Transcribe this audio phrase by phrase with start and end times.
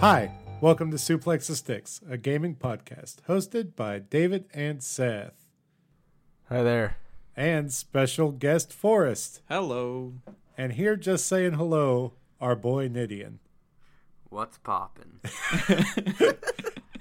[0.00, 0.30] Hi,
[0.60, 5.46] welcome to Suplex the Sticks, a gaming podcast hosted by David and Seth,
[6.48, 6.96] Hi there.
[7.36, 9.42] and special guest Forrest.
[9.48, 10.14] Hello.
[10.56, 13.38] And here just saying hello, our boy Nidian.
[14.28, 15.20] What's poppin'?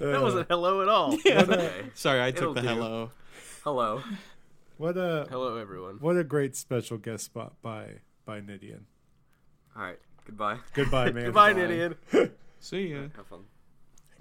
[0.02, 1.18] Uh, That wasn't hello at all.
[1.26, 1.42] Yeah.
[1.42, 1.72] Okay.
[1.94, 2.68] Sorry, I It'll took the do.
[2.70, 3.12] hello.
[3.66, 4.02] Hello.
[4.78, 5.96] what a Hello, everyone.
[6.00, 7.96] what a great special guest spot by
[8.26, 8.84] by Nidian.
[9.76, 10.00] All right.
[10.26, 10.60] Goodbye.
[10.74, 11.26] Goodbye, man.
[11.26, 11.60] Goodbye, Bye.
[11.60, 12.32] Nidian.
[12.60, 13.04] See ya.
[13.16, 13.44] Have fun.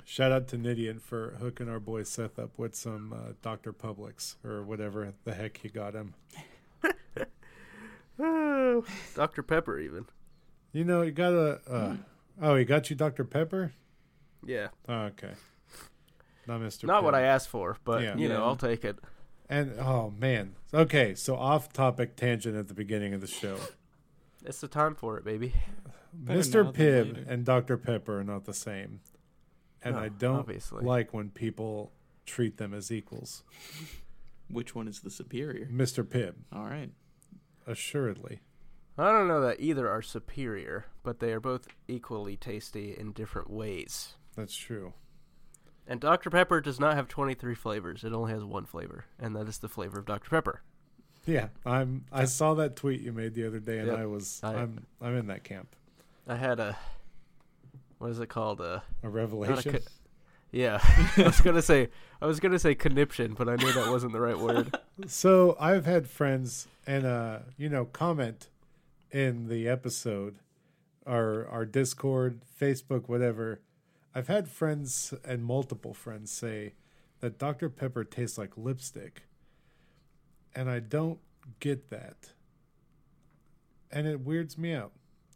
[0.04, 3.72] Shout out to Nidian for hooking our boy Seth up with some uh, Dr.
[3.72, 6.14] Publix or whatever the heck he got him.
[8.20, 8.84] Oh,
[9.14, 9.42] Dr.
[9.44, 10.06] Pepper, even.
[10.72, 11.60] You know, you got a.
[11.70, 11.96] Uh,
[12.42, 13.22] oh, he got you Dr.
[13.24, 13.72] Pepper?
[14.44, 14.68] Yeah.
[14.88, 15.32] Oh, okay.
[16.46, 16.84] Not Mr.
[16.84, 18.16] Not what I asked for, but, Yeah.
[18.16, 18.44] you know, Yeah.
[18.44, 18.98] I'll take it.
[19.48, 20.56] And oh man.
[20.74, 23.56] Okay, so off topic tangent at the beginning of the show.
[24.44, 25.54] It's the time for it, baby.
[26.12, 26.72] Better Mr.
[26.74, 27.76] Pibb and Dr.
[27.76, 29.00] Pepper are not the same.
[29.82, 30.84] And No, I don't obviously.
[30.84, 31.92] like when people
[32.26, 33.44] treat them as equals.
[34.50, 35.66] Which one is the superior?
[35.66, 36.02] Mr.
[36.04, 36.90] Pibb, All right.
[37.66, 38.40] assuredly.
[38.96, 43.50] I don't know that either are superior, but they are both equally tasty in different
[43.50, 44.14] ways.
[44.34, 44.94] That's true.
[45.86, 46.30] And Dr.
[46.30, 48.02] Pepper does not have 23 flavors.
[48.04, 50.28] It only has one flavor, and that is the flavor of Dr.
[50.30, 50.62] Pepper.
[51.26, 53.98] Yeah, I'm I saw that tweet you made the other day and Yep.
[53.98, 55.76] I was I- I'm I'm in that camp.
[56.28, 56.76] I had a.
[57.98, 58.60] What is it called?
[58.60, 59.72] Uh, A revelation.
[59.72, 59.78] co-
[60.52, 60.78] yeah,
[61.16, 61.88] I was gonna say
[62.22, 64.74] I was gonna say conniption, but I knew that wasn't the right word.
[65.06, 68.48] So I've had friends and uh, you know, comment
[69.12, 70.38] in the episode,
[71.06, 73.60] our our Discord, Facebook, whatever.
[74.12, 76.74] I've had friends and multiple friends say
[77.20, 77.68] that Dr.
[77.68, 79.22] Pepper tastes like lipstick.
[80.52, 81.20] And I don't
[81.60, 82.32] get that.
[83.92, 84.90] And it weirds me out.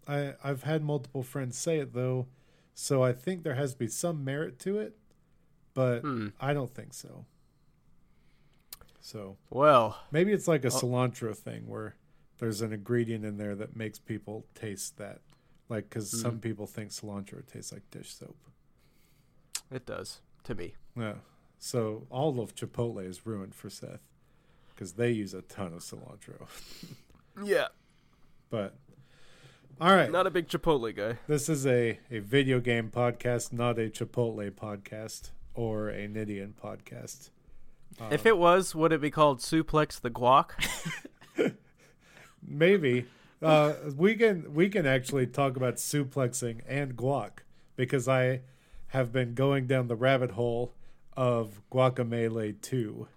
[0.07, 2.27] I, I've had multiple friends say it though,
[2.75, 4.97] so I think there has to be some merit to it,
[5.75, 6.29] but Hmm.
[6.41, 7.25] I don't think so.
[9.01, 10.71] So Well, Maybe it's like a Oh.
[10.71, 11.97] cilantro thing where
[12.39, 15.21] there's an ingredient in there that makes people taste that.
[15.69, 16.43] Like, because some Mhm.
[16.43, 18.37] people think cilantro tastes like dish soap.
[19.71, 20.75] it does to me.
[20.95, 21.15] Yeah.
[21.59, 24.03] So all of Chipotle is ruined for Seth
[24.71, 26.47] because they use a ton of cilantro.
[27.43, 27.69] Yeah,
[28.51, 28.77] But,
[29.81, 30.10] all right.
[30.10, 31.19] not a big Chipotle guy.
[31.27, 37.31] this is a, a video game podcast, not a Chipotle podcast or a Nidian podcast.
[38.11, 40.50] if it was, would it be called Suplex the Guac?
[42.47, 43.06] Maybe
[43.41, 47.38] uh, we can we can actually talk about suplexing and guac
[47.77, 48.41] because I
[48.88, 50.75] have been going down the rabbit hole
[51.16, 53.09] of Guacamelee 2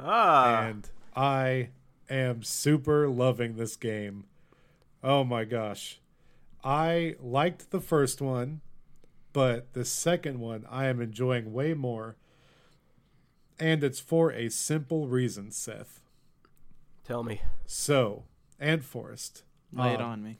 [0.00, 1.70] Ah, and I
[2.10, 4.24] am super loving this game.
[5.04, 6.00] Oh my gosh.
[6.64, 8.62] I liked the first one,
[9.34, 12.16] but the second one I am enjoying way more.
[13.60, 16.00] And it's for a simple reason, Seth.
[17.04, 17.42] tell me.
[17.66, 18.24] So,
[18.58, 19.44] and Forrest.
[19.72, 20.38] Lay it um, on me.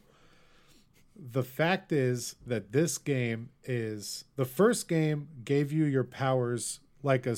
[1.16, 7.26] the fact is that this game is the first game gave you your powers like
[7.26, 7.36] a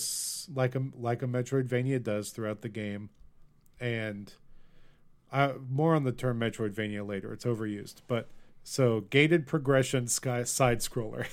[0.55, 3.11] like a like a Metroidvania does throughout the game,
[3.81, 4.33] and
[5.33, 7.33] I, more on the term Metroidvania later.
[7.33, 8.29] It's overused, but
[8.63, 11.27] so gated progression sky side scroller.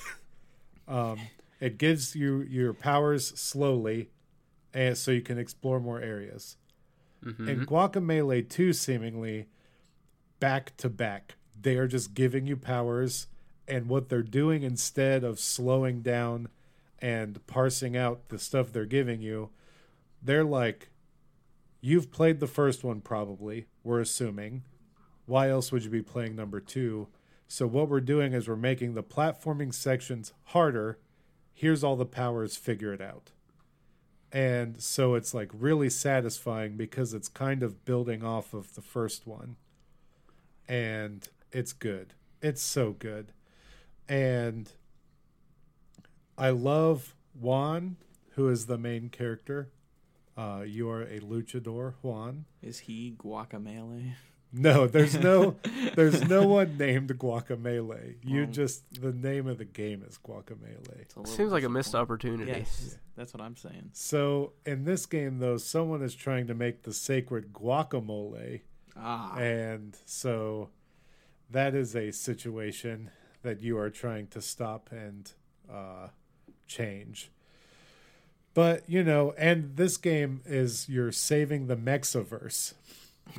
[0.88, 1.20] um,
[1.60, 4.10] it gives you your powers slowly,
[4.74, 6.58] and so you can explore more areas.
[7.24, 7.48] Mhm.
[7.48, 9.48] And Guacamelee 2 seemingly
[10.40, 11.36] back to back.
[11.60, 13.28] They are just giving you powers
[13.68, 16.50] and what they're doing instead of slowing down
[17.00, 19.50] and parsing out the stuff they're giving you,
[20.22, 20.90] they're like
[21.82, 24.64] you've played the first one probably, we're assuming.
[25.26, 27.08] Why else would you be playing number 2?
[27.48, 31.00] So what we're doing is we're making the platforming sections harder.
[31.54, 33.32] Here's all the powers, figure it out
[34.34, 39.28] and so it's like really satisfying because it's kind of building off of the first
[39.28, 39.56] one
[40.68, 43.32] and it's good it's so good
[44.10, 44.72] and
[46.38, 47.96] i love juan
[48.32, 49.70] who is the main character
[50.38, 54.14] uh, you are a luchador juan Is he guacamole?
[54.56, 55.56] no there's no
[55.96, 61.02] there's no one named guacamole you Well- just the name of the game is guacamole
[61.02, 62.52] It's Seems like a missed opportunity.
[62.52, 63.90] Yes, that's what I'm saying.
[63.94, 68.62] So in this game, though, someone is trying to make the sacred guacamole,
[68.96, 70.70] Ah, and so
[71.50, 73.10] that is a situation
[73.44, 75.32] that you are trying to stop and
[75.72, 76.08] uh,
[76.68, 77.30] change.
[78.54, 82.74] But you know, and this game is you're saving the Mexiverse,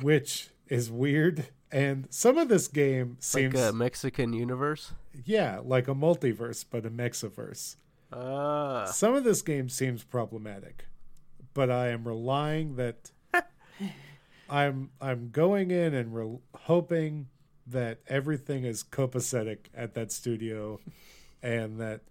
[0.01, 4.91] which is weird And some of this game seems like a Mexican universe.
[5.25, 7.75] yeah, like a multiverse but a mexiverse.
[8.13, 10.85] Ah, Some of this game seems problematic,
[11.53, 13.11] but I am relying that
[14.49, 17.27] I'm I'm going in and re- hoping
[17.67, 20.79] that everything is copacetic at that studio,
[21.41, 22.01] and that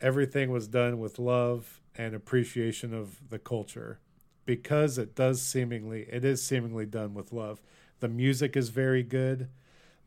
[0.00, 3.98] everything was done with love and appreciation of the culture,
[4.44, 7.60] because it does seemingly it is seemingly done with love.
[8.00, 9.48] The music is very good,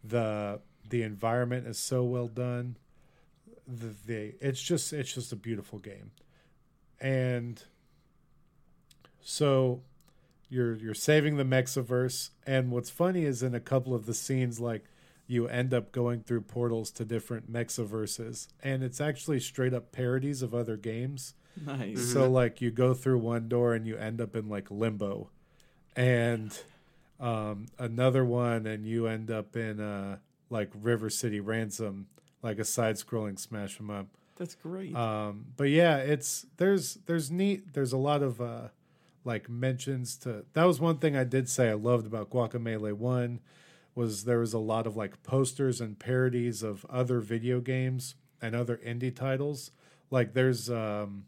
[0.04, 2.78] the the environment is so well done.
[3.68, 6.12] The, the it's just it's just a beautiful game.
[7.00, 7.62] And
[9.22, 9.82] so
[10.50, 12.30] you're you're saving the mexiverse.
[12.46, 14.86] And what's funny is in a couple of the scenes like
[15.32, 20.42] you end up going through portals to different mexiverses and it's actually straight up parodies
[20.42, 21.34] of other games
[21.66, 22.12] Nice.
[22.14, 25.30] so like you go through one door and you end up in like limbo,
[25.96, 26.58] and
[27.20, 30.18] um, another one and you end up in uh,
[30.50, 32.08] like River City Ransom,
[32.42, 34.08] like a side-scrolling smash 'em up.
[34.38, 34.96] That's great.
[34.96, 37.74] Um, but yeah, it's there's there's neat.
[37.74, 38.70] There's a lot of uh,
[39.26, 40.46] like mentions to.
[40.54, 43.40] That was one thing I did say I loved about Guacamelee One
[43.96, 48.56] was there was a lot of like posters and parodies of other video games and
[48.56, 49.72] other indie titles.
[50.10, 51.26] Like there's um,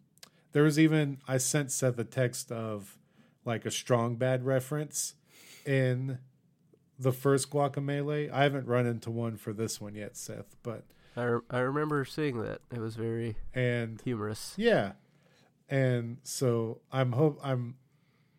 [0.54, 2.98] there was even I sent Seth a text of
[3.46, 5.16] like a strong bad reference
[5.66, 6.20] in
[6.98, 8.32] the first Guacamelee.
[8.32, 10.86] I haven't run into one for this one yet, Seth, but
[11.16, 12.62] I, re- I remember seeing that.
[12.72, 14.54] It was very and humorous.
[14.58, 14.94] Yeah.
[15.70, 17.76] And so I'm hope I'm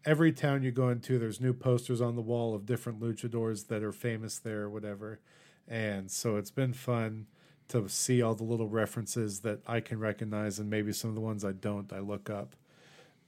[0.05, 3.83] every town you go into there's new posters on the wall of different luchadors that
[3.83, 5.21] are famous there or whatever.
[5.67, 7.27] And so it's been fun
[7.69, 11.23] to see all the little references that I can recognize and maybe some of the
[11.23, 12.55] ones I don't I look up.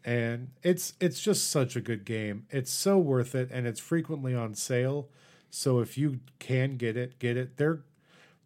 [0.05, 2.47] And it's it's just such a good game.
[2.51, 5.09] It's so worth it and it's frequently on sale.
[5.51, 7.57] So if you can get it, get it.
[7.57, 7.81] They're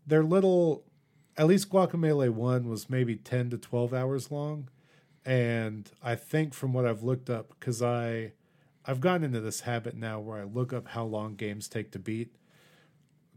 [0.07, 0.85] they're little
[1.37, 4.69] at least Guacamelee 1 was maybe 10 to 12 hours long.
[5.25, 8.33] And I think from what I've looked up, because I,
[8.87, 11.99] I've gotten into this habit now where I look up how long games take to
[11.99, 12.35] beat,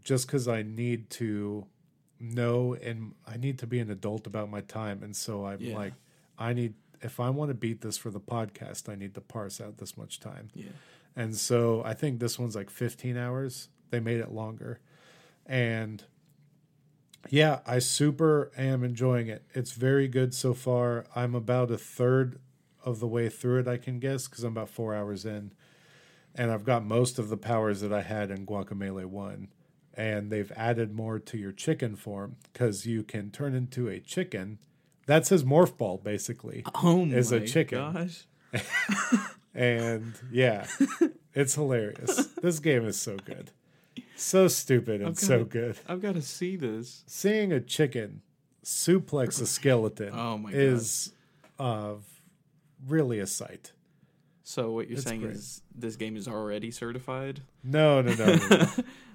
[0.03, 1.65] just because I need to
[2.19, 5.03] know and I need to be an adult about my time.
[5.03, 5.75] And so I'm Yeah.
[5.75, 5.93] like,
[6.37, 9.59] I need, if I want to beat this for the podcast, I need to parse
[9.59, 10.49] out this much time.
[10.53, 10.69] yeah.
[11.15, 13.69] And so I think this one's like 15 hours.
[13.91, 14.79] They made it longer.
[15.45, 16.03] And
[17.29, 19.43] yeah, I super am enjoying it.
[19.53, 21.05] It's very good so far.
[21.15, 22.39] I'm about a third
[22.83, 25.51] of the way through it, I can guess, because I'm about four hours in.
[26.35, 29.47] And I've got most of the powers that I had in Guacamelee 1.
[29.95, 34.57] And they've added more to your chicken form because you can turn into a chicken.
[35.05, 36.63] That's his morph ball, basically.
[36.83, 37.77] Oh Is my a chicken.
[37.93, 38.25] gosh.
[39.55, 40.65] And yeah,
[41.35, 42.25] it's hilarious.
[42.41, 43.51] This game is so good.
[44.15, 45.77] So stupid and I've so good.
[45.87, 47.03] I've got to see this.
[47.07, 48.21] Seeing a chicken
[48.63, 50.59] suplex a skeleton Oh my God.
[50.59, 51.11] is
[51.59, 51.93] uh,
[52.87, 53.71] really a sight.
[54.43, 55.35] So what you're It's saying great.
[55.35, 57.41] is this game is already certified?
[57.63, 58.25] No, no, no.
[58.25, 58.55] no, no.
[58.57, 58.65] uh,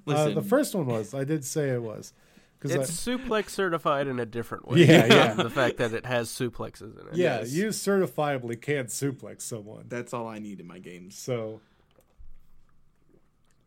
[0.07, 1.15] Listen, the first one was.
[1.15, 2.13] I did say it was.
[2.61, 4.85] It's Because suplex certified in a different way.
[4.85, 5.35] Yeah, yeah.
[5.35, 7.15] The fact that it has suplexes in it.
[7.15, 7.53] yeah, Yes.
[7.53, 9.85] you certifiably can't suplex someone.
[9.89, 11.17] that's all I need in my games.
[11.17, 11.61] So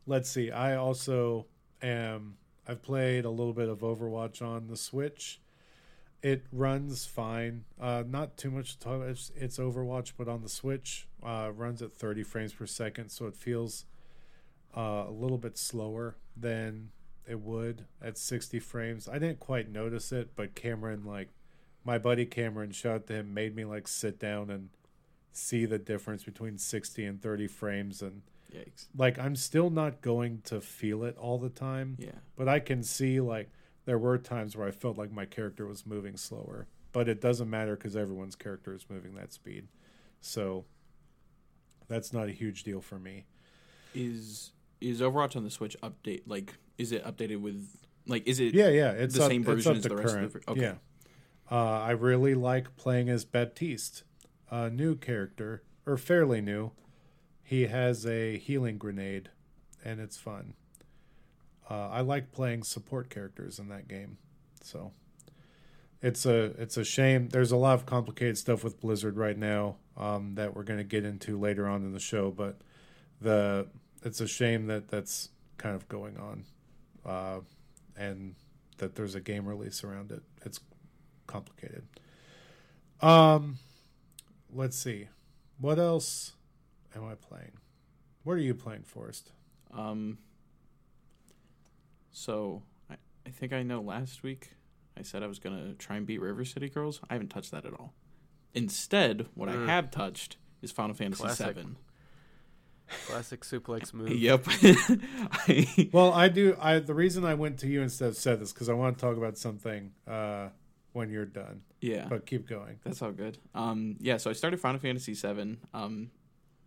[0.06, 0.52] let's see.
[0.52, 1.48] I also
[1.82, 2.38] am.
[2.68, 5.42] I've played a little bit of Overwatch on the Switch.
[6.22, 7.66] It runs fine.
[7.80, 9.02] Uh, not too much to.
[9.02, 13.26] It's, it's Overwatch, but on the Switch, uh, runs at 30 frames per second, so
[13.26, 13.86] it feels
[14.78, 16.92] uh, a little bit slower than
[17.28, 19.08] it would at 60 frames.
[19.08, 21.30] I didn't quite notice it, but Cameron, like
[21.84, 24.70] my buddy Cameron, shout out to him, made me like sit down and
[25.32, 28.22] see the difference between 60 and 30 frames and
[28.54, 28.88] Yikes.
[28.98, 32.12] like I'm still not going to feel it all the time, Yeah.
[32.36, 33.50] but I can see like
[33.86, 37.50] there were times where I felt like my character was moving slower, but it doesn't
[37.50, 39.68] matter cuz everyone's character is moving that speed.
[40.20, 40.66] So
[41.88, 43.26] that's not a huge deal for me.
[43.94, 47.78] Is is Overwatch on the Switch update like is it updated with
[48.08, 50.46] like is it Yeah, yeah, it's the up, same version as the rest of current.
[50.46, 50.62] the okay.
[50.62, 50.76] Yeah.
[51.52, 54.04] Uh, I really like playing as Baptiste,
[54.50, 56.72] a new character, or fairly new.
[57.52, 59.28] He has a healing grenade,
[59.84, 60.54] and it's fun.
[61.70, 64.20] Uh, I like playing support characters in that game,
[64.64, 64.94] so
[66.02, 67.28] it's a it's a shame.
[67.28, 70.86] There's a lot of complicated stuff with Blizzard right now um, that we're going to
[70.86, 72.62] get into later on in the show, but
[73.20, 73.68] the
[74.02, 75.28] it's a shame that that's
[75.58, 76.46] kind of going on,
[77.06, 77.42] uh,
[77.98, 78.36] and
[78.78, 80.24] that there's a game release around it.
[80.46, 80.62] It's
[81.28, 81.84] complicated.
[83.02, 83.58] Um,
[84.54, 85.10] let's see,
[85.60, 86.32] what else
[86.96, 87.52] am I playing?
[88.24, 89.32] What are you playing, Forrest?
[89.74, 90.18] um
[92.12, 92.96] So I,
[93.26, 94.52] I think I know last week
[94.98, 97.00] I said I was gonna try and beat River City Girls.
[97.10, 97.94] I haven't touched that at all.
[98.54, 99.64] Instead, what Mm.
[99.64, 101.56] I have touched is Final Fantasy Classic.
[101.56, 101.68] VII.
[103.08, 104.10] Classic suplex move.
[104.12, 104.44] Yep.
[105.32, 106.58] I, Well, I do.
[106.60, 109.02] I the reason I went to you instead of Seth is because I want to
[109.02, 110.50] talk about something uh,
[110.92, 111.62] when you're done.
[111.80, 112.08] yeah.
[112.10, 112.80] But keep going.
[112.84, 113.38] That's all good.
[113.56, 115.58] Um, yeah, so I started Final Fantasy VII.
[115.74, 116.12] Um,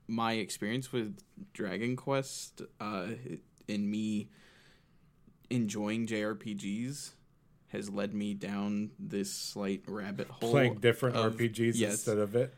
[0.07, 1.19] my experience with
[1.53, 3.09] Dragon Quest, uh,
[3.69, 4.29] in me
[5.51, 7.13] enjoying JRPGs,
[7.69, 10.51] has led me down this slight rabbit hole.
[10.51, 11.93] Playing different of- RPGs yes.
[11.93, 12.55] instead of it.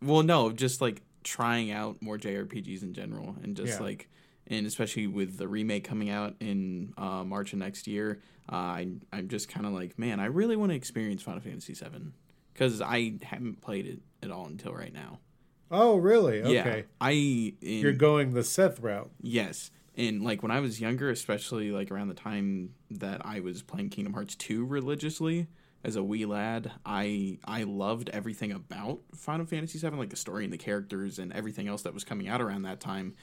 [0.00, 3.84] Well, no, just like trying out more JRPGs in general, and just Yeah.
[3.86, 4.08] like,
[4.48, 8.20] and especially with the remake coming out in uh, March of next year,
[8.50, 11.74] uh, I I'm just kind of like, man, I really want to experience Final Fantasy
[11.74, 12.12] VII
[12.52, 15.20] because I haven't played it at all until right now.
[15.72, 16.42] Oh, really?
[16.42, 16.52] Okay.
[16.52, 16.82] Yeah.
[17.00, 19.10] I in, You're going the Seth route.
[19.20, 23.62] yes, and like when I was younger, especially like around the time that I was
[23.62, 25.48] playing Kingdom Hearts two religiously
[25.82, 30.44] as a wee lad, I I loved everything about Final Fantasy seven, like the story
[30.44, 33.14] and the characters and everything else that was coming out around that time.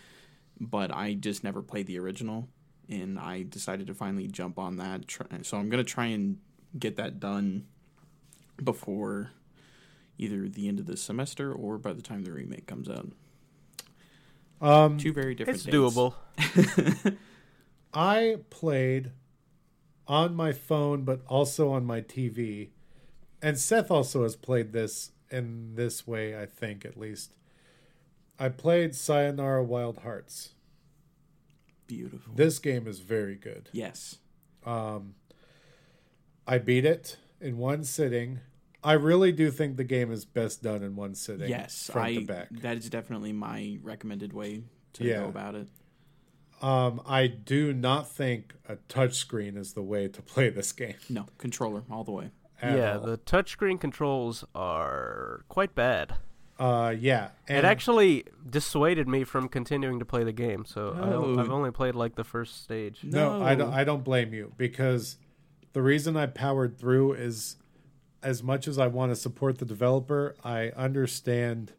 [0.60, 2.50] But I just never played the original,
[2.90, 5.04] and I decided to finally jump on that.
[5.44, 6.38] So I'm gonna try and
[6.78, 7.66] get that done
[8.62, 9.32] before
[10.20, 13.10] either the end of the semester or by the time the remake comes out.
[14.62, 15.58] Um, Two very different.
[15.58, 15.76] It's dates.
[15.76, 17.16] doable.
[17.94, 19.12] I played
[20.08, 22.70] on my phone, but also on my TV.
[23.42, 27.34] And Seth also has played this in this way, I think, at least.
[28.38, 30.50] I played Sayonara Wild Hearts.
[31.88, 32.34] Beautiful.
[32.36, 33.70] This game is very good.
[33.72, 34.18] yes.
[34.66, 35.16] Um,
[36.46, 38.42] I beat it in one sitting.
[38.84, 41.50] I really do think the game is best done in one sitting.
[41.50, 42.16] Yes, front I.
[42.16, 42.48] to back.
[42.52, 45.20] That is definitely my recommended way to Yeah.
[45.20, 45.68] go about it.
[46.62, 50.96] Um, I do not think a touchscreen is the way to play this game.
[51.10, 52.32] No controller all the way.
[52.62, 53.06] at yeah, all.
[53.06, 56.16] the touchscreen controls are quite bad.
[56.60, 60.66] Uh, yeah, and it actually dissuaded me from continuing to play the game.
[60.66, 61.38] So No.
[61.38, 63.00] I, I've only played like the first stage.
[63.04, 63.70] no, I don't.
[63.70, 63.76] No.
[63.78, 65.16] I don't blame you because
[65.72, 67.56] the reason I powered through is,
[68.22, 71.74] as much as I want to support the developer, I understand.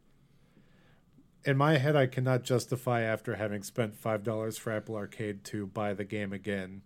[1.45, 5.67] In my head, I cannot justify after having spent five dollars for Apple Arcade to
[5.67, 6.83] buy the game again,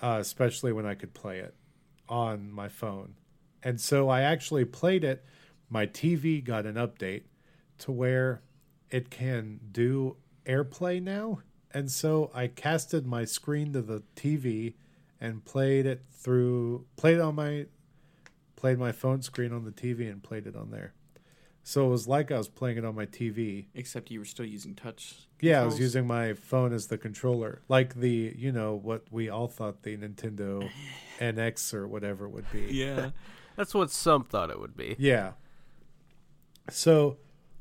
[0.00, 1.54] uh, especially when I could play it
[2.08, 3.14] on my phone.
[3.62, 5.24] And so I actually played it.
[5.68, 7.24] My TV got an update
[7.78, 8.42] to where
[8.90, 10.16] it can do
[10.46, 11.40] AirPlay now.
[11.72, 14.74] And so I casted my screen to the TV
[15.20, 17.66] and played it through played it on my
[18.62, 20.94] played my phone screen on the TV and played it on there.
[21.64, 23.66] So it was like I was playing it on my TV.
[23.74, 25.26] Except you were still using touch.
[25.40, 25.80] Yeah, I was controls.
[25.80, 27.62] using my phone as the controller.
[27.68, 30.70] Like the, you know, what we all thought the Nintendo
[31.18, 32.68] NX or whatever would be.
[32.70, 33.10] Yeah.
[33.56, 34.94] That's what some thought it would be.
[34.96, 35.32] Yeah.
[36.70, 37.16] So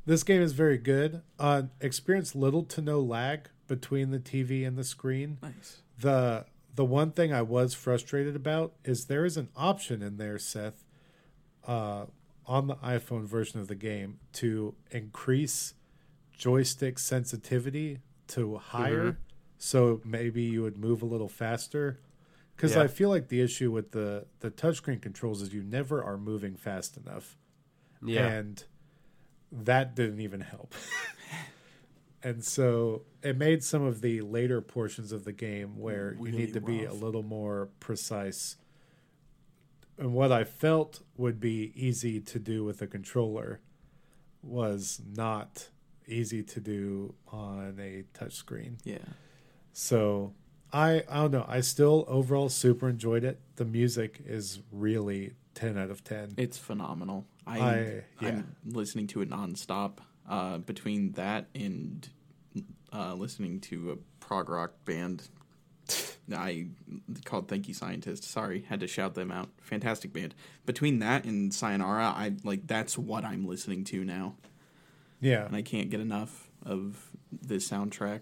[0.06, 1.24] this game is very good.
[1.40, 5.40] Uh, experience little to no lag between the TV and the screen.
[5.42, 5.82] nice.
[5.98, 10.38] The the one thing I was frustrated about is there is an option in there,
[10.40, 10.86] Seth,
[11.68, 12.06] uh,
[12.46, 15.74] on the iPhone version of the game to increase
[16.38, 19.18] joystick sensitivity to higher, Mhm.
[19.58, 22.00] so maybe you would move a little faster.
[22.56, 22.82] Because Yeah.
[22.84, 26.56] I feel like the issue with the the touchscreen controls is you never are moving
[26.56, 27.38] fast enough
[28.04, 28.28] Yeah.
[28.28, 28.64] and
[29.52, 30.74] that didn't even help.
[32.24, 36.54] and so it made some of the later portions of the game where you need
[36.54, 38.58] to be a little more precise.
[40.02, 43.60] And what I felt would be easy to do with a controller
[44.42, 45.70] was not
[46.08, 48.80] easy to do on a touchscreen.
[48.84, 48.98] Yeah.
[49.74, 50.34] So
[50.74, 51.46] I I don't know.
[51.48, 53.40] I still overall super enjoyed it.
[53.58, 56.34] The music is really ten out of ten.
[56.36, 57.28] It's phenomenal.
[57.46, 58.28] I, I- yeah.
[58.30, 60.00] I'm listening to it nonstop.
[60.28, 62.08] Uh, between that and
[62.94, 65.28] uh, listening to a prog rock band,
[66.34, 66.68] I
[67.26, 68.24] called Thank You Scientist.
[68.24, 69.50] Sorry, had to shout them out.
[69.62, 70.36] Fantastic band.
[70.66, 74.36] Between that and Sayonara, I like that's what I'm listening to now,
[75.20, 75.46] yeah.
[75.46, 78.22] and I can't get enough of this soundtrack.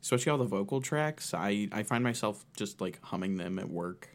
[0.00, 1.34] Especially all the vocal tracks.
[1.34, 4.08] I I find myself just like humming them at work.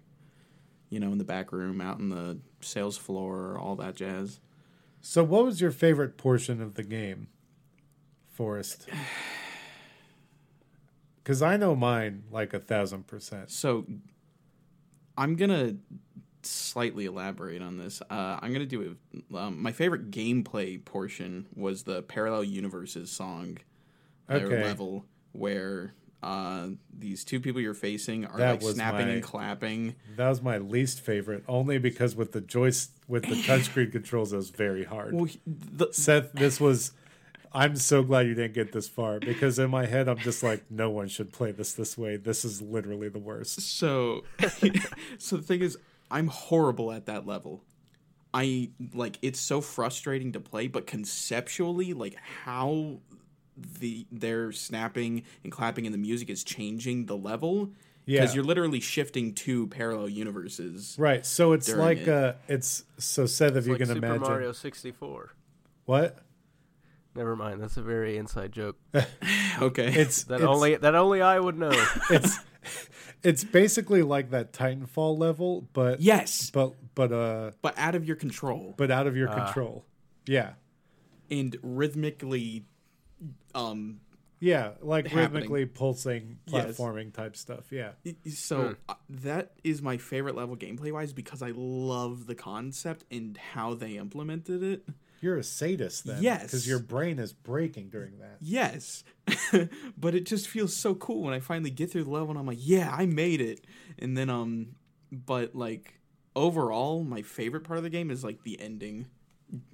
[0.89, 4.39] You know, in the back room, out in the sales floor, all that jazz.
[5.01, 7.27] So, what was your favorite portion of the game,
[8.29, 8.87] Forrest?
[11.23, 13.49] Because I know mine like a thousand percent.
[13.51, 13.85] So
[15.17, 15.75] I'm gonna
[16.41, 18.01] slightly elaborate on this.
[18.09, 19.23] Uh, I'm gonna do it.
[19.35, 23.57] Um, my favorite gameplay portion was the Parallel Universes song
[24.29, 24.63] Okay.
[24.63, 29.95] level where uh, these two people you're facing are That like snapping my- and clapping.
[30.15, 34.37] That was my least favorite, only because with the joist with the touchscreen controls, it
[34.37, 35.13] was very hard.
[35.13, 36.91] Well, the, Seth, this was.
[37.53, 40.63] I'm so glad you didn't get this far because in my head I'm just like,
[40.71, 42.17] no one should play this this way.
[42.17, 43.61] This is literally the worst.
[43.61, 44.23] so,
[45.19, 45.77] so the thing is,
[46.09, 47.63] I'm horrible at that level.
[48.33, 52.99] I like it's so frustrating to play, but conceptually, like how
[53.79, 57.69] the they're snapping and clapping and the music is changing the level
[58.07, 60.95] Yeah, because you're literally shifting two parallel universes.
[60.97, 61.23] right.
[61.23, 62.09] So it's like it.
[62.09, 65.33] uh, it's so Seth, if It's you like can Super imagine Mario 64.
[65.85, 66.17] what
[67.15, 67.61] Never mind.
[67.61, 68.77] That's a very inside joke
[69.61, 71.71] Okay, it's that it's, only that only I would know.
[72.09, 72.39] it's
[73.23, 78.15] it's basically like that Titanfall level, but yes, but but uh but out of your
[78.15, 79.35] control but out of your Ah.
[79.45, 79.85] control.
[80.25, 80.53] Yeah,
[81.29, 82.65] and rhythmically,
[83.53, 83.99] um,
[84.39, 85.33] yeah, like Happening.
[85.51, 86.77] rhythmically pulsing Yes.
[86.77, 87.71] platforming type stuff.
[87.71, 87.91] Yeah,
[88.33, 88.73] So Hmm.
[88.89, 93.73] uh, that is my favorite level gameplay wise because I love the concept and how
[93.73, 94.87] they implemented it.
[95.23, 96.43] You're a sadist then, Yes.
[96.43, 98.37] because your brain is breaking during that.
[98.41, 99.03] Yes,
[99.97, 102.45] but it just feels so cool when I finally get through the level and I'm
[102.45, 103.65] like, yeah, I made it.
[103.99, 104.75] And then um,
[105.11, 105.99] but like
[106.35, 109.07] overall, my favorite part of the game is like the ending,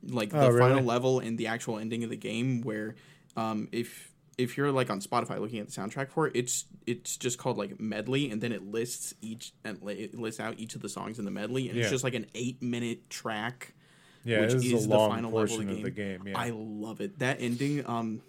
[0.03, 0.59] like the Oh, really?
[0.59, 2.95] final level and the actual ending of the game where
[3.37, 7.17] um if if you're like on Spotify looking at the soundtrack for it, it's it's
[7.17, 10.81] just called like medley, and then it lists each and it lists out each of
[10.81, 11.83] the songs in the medley, and Yeah.
[11.83, 13.73] it's just like an eight minute track
[14.23, 16.23] Yeah, which is, the final level of portion the of the game.
[16.27, 17.19] Yeah, I love it.
[17.19, 17.85] That ending.
[17.87, 18.21] Um,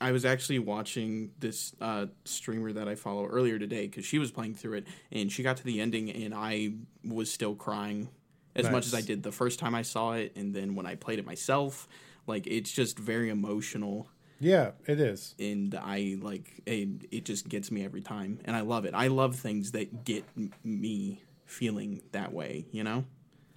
[0.00, 4.30] I was actually watching this uh, streamer that I follow earlier today because she was
[4.30, 6.72] playing through it, and she got to the ending, and I
[7.04, 8.08] was still crying
[8.54, 10.94] as much as I did the first time I saw it, and then when I
[10.94, 11.88] played it myself.
[12.26, 14.06] Like it's just very emotional,
[14.38, 15.34] yeah, it is.
[15.38, 17.06] and I like it.
[17.10, 18.92] It just gets me every time, and I love it.
[18.94, 22.66] I love things that get m- me feeling that way.
[22.70, 23.04] You know,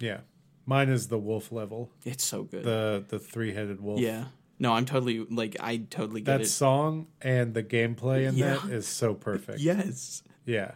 [0.00, 0.20] Yeah,
[0.66, 2.64] mine is the wolf level, it's so good.
[2.64, 4.00] the the three headed wolf.
[4.00, 4.24] yeah.
[4.58, 6.46] No, I'm totally like I totally get that it.
[6.46, 8.58] song and the gameplay in Yeah.
[8.62, 9.58] that is so perfect.
[9.60, 10.22] Yes.
[10.46, 10.72] Yeah,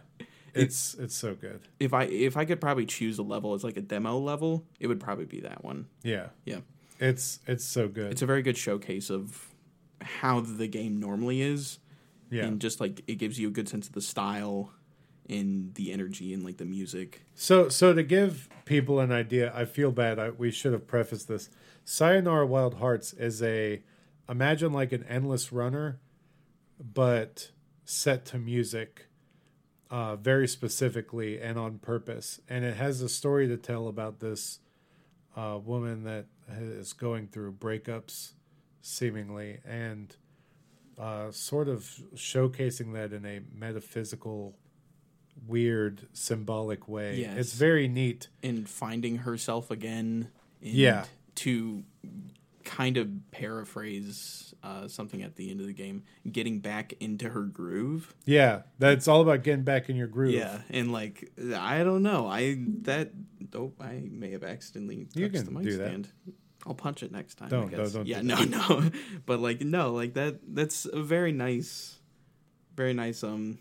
[0.53, 1.61] it's it's so good.
[1.79, 4.87] If I if I could probably choose a level as like a demo level, it
[4.87, 5.87] would probably be that one.
[6.03, 6.59] Yeah, Yeah.
[6.99, 8.11] it's it's so good.
[8.11, 9.53] It's a very good showcase of
[10.01, 11.79] how the game normally is.
[12.29, 12.43] yeah.
[12.45, 14.71] And just like it gives you a good sense of the style
[15.29, 17.23] and the energy and like the music.
[17.35, 20.19] So, so to give people an idea, I feel bad.
[20.19, 21.49] I, we should have prefaced this.
[21.83, 23.81] Sayonara Wild Hearts is a
[24.29, 25.99] imagine like an endless runner,
[26.79, 27.51] but
[27.85, 29.07] set to music,
[29.89, 32.41] uh, very specifically and on purpose.
[32.49, 34.59] And it has a story to tell about this
[35.35, 36.25] uh, woman that
[36.59, 38.31] is going through breakups,
[38.81, 40.15] seemingly, and
[40.97, 41.81] uh, sort of
[42.15, 44.57] showcasing that in a metaphysical,
[45.45, 47.17] weird, symbolic way.
[47.17, 47.37] Yes.
[47.37, 48.29] It's very neat.
[48.41, 50.29] And finding herself again.
[50.61, 51.05] Yeah.
[51.35, 51.83] To
[52.63, 57.43] kind of paraphrase uh, something at the end of the game, getting back into her
[57.43, 58.13] groove.
[58.25, 60.33] Yeah, that's all about getting back in your groove.
[60.33, 63.11] Yeah, and like I don't know, I that
[63.55, 66.07] oh I may have accidentally You can the mic do that.
[66.65, 67.49] I'll punch it next time.
[67.49, 67.93] Don't- I guess.
[67.93, 68.91] don't- don't yeah, do no, no,
[69.25, 70.39] but like no, like that.
[70.53, 71.97] That's a very nice,
[72.75, 73.23] very nice.
[73.23, 73.59] Um,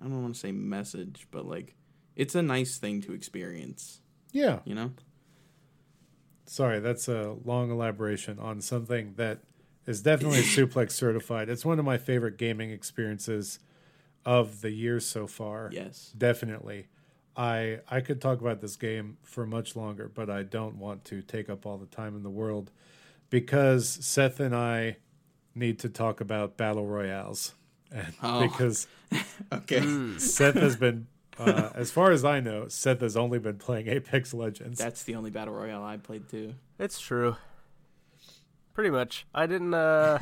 [0.00, 1.74] I don't want to say message, but like
[2.16, 4.00] it's a nice thing to experience.
[4.32, 4.60] Yeah.
[4.64, 4.92] You know?
[6.46, 9.40] Sorry, that's a long elaboration on something that
[9.86, 11.48] is definitely suplex certified.
[11.48, 13.58] It's one of my favorite gaming experiences
[14.24, 15.70] of the year so far.
[15.72, 16.12] Yes.
[16.16, 16.88] Definitely.
[17.36, 21.22] I I could talk about this game for much longer, but I don't want to
[21.22, 22.70] take up all the time in the world
[23.30, 24.96] because Seth and I
[25.54, 27.54] need to talk about battle royales.
[27.94, 28.40] And Oh.
[28.48, 28.86] because
[29.52, 30.18] Okay.
[30.18, 31.06] Seth has been
[31.38, 34.78] uh, as far as I know, Seth has only been playing Apex Legends.
[34.78, 36.54] That's the only battle royale I played too.
[36.78, 37.36] It's true.
[38.74, 39.26] Pretty much.
[39.34, 39.72] I didn't.
[39.74, 40.18] Uh,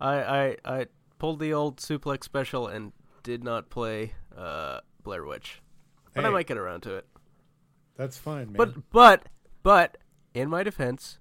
[0.00, 0.86] I I I
[1.18, 5.60] pulled the old suplex special and did not play uh, Blair Witch,
[6.14, 7.06] but I might get around to it.
[7.96, 8.56] That's fine, man.
[8.56, 9.28] But but
[9.62, 9.98] but
[10.32, 11.18] in my defense,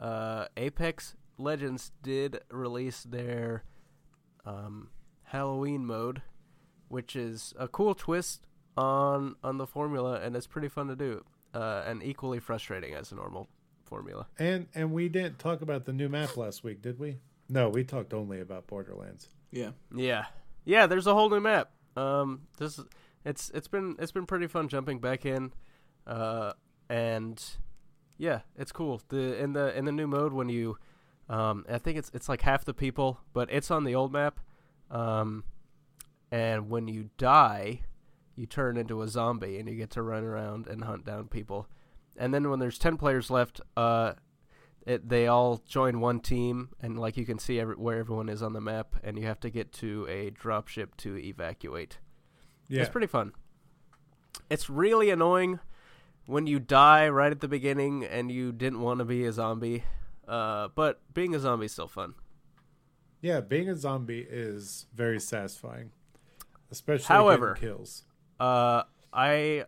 [0.00, 3.64] uh, Apex Legends did release their
[4.46, 4.88] um,
[5.34, 6.22] Halloween mode,
[6.86, 11.24] which is a cool twist on on the formula, and it's pretty fun to do,
[11.52, 13.48] uh, and equally frustrating as a normal
[13.82, 14.28] formula.
[14.38, 17.18] And and we didn't talk about the new map last week, did we?
[17.48, 19.28] No, we talked only about Borderlands.
[19.50, 19.70] Yeah.
[19.92, 20.26] Yeah,
[20.64, 20.86] yeah.
[20.86, 21.72] There's a whole new map.
[21.96, 22.78] Um, this
[23.24, 25.52] it's it's been it's been pretty fun jumping back in,
[26.06, 26.52] uh,
[26.88, 27.42] and
[28.18, 29.02] yeah, it's cool.
[29.08, 30.78] The in the in the new mode when you,
[31.28, 34.38] um, I think it's it's like half the people, but it's on the old map.
[34.90, 35.44] Um,
[36.30, 37.82] and when you die,
[38.36, 41.68] you turn into a zombie and you get to run around and hunt down people.
[42.16, 44.14] And then when there's ten players left, uh,
[44.86, 48.42] it, they all join one team, and like you can see every, where everyone is
[48.42, 51.98] on the map, and you have to get to a dropship to evacuate.
[52.68, 52.82] Yeah.
[52.82, 53.32] It's pretty fun.
[54.50, 55.60] It's really annoying
[56.26, 59.84] when you die right at the beginning and you didn't want to be a zombie.
[60.26, 62.14] Uh, but being a zombie is still fun.
[63.24, 65.92] Yeah, being a zombie is very satisfying,
[66.70, 68.04] especially However- kills.
[68.38, 68.82] Uh,
[69.14, 69.64] I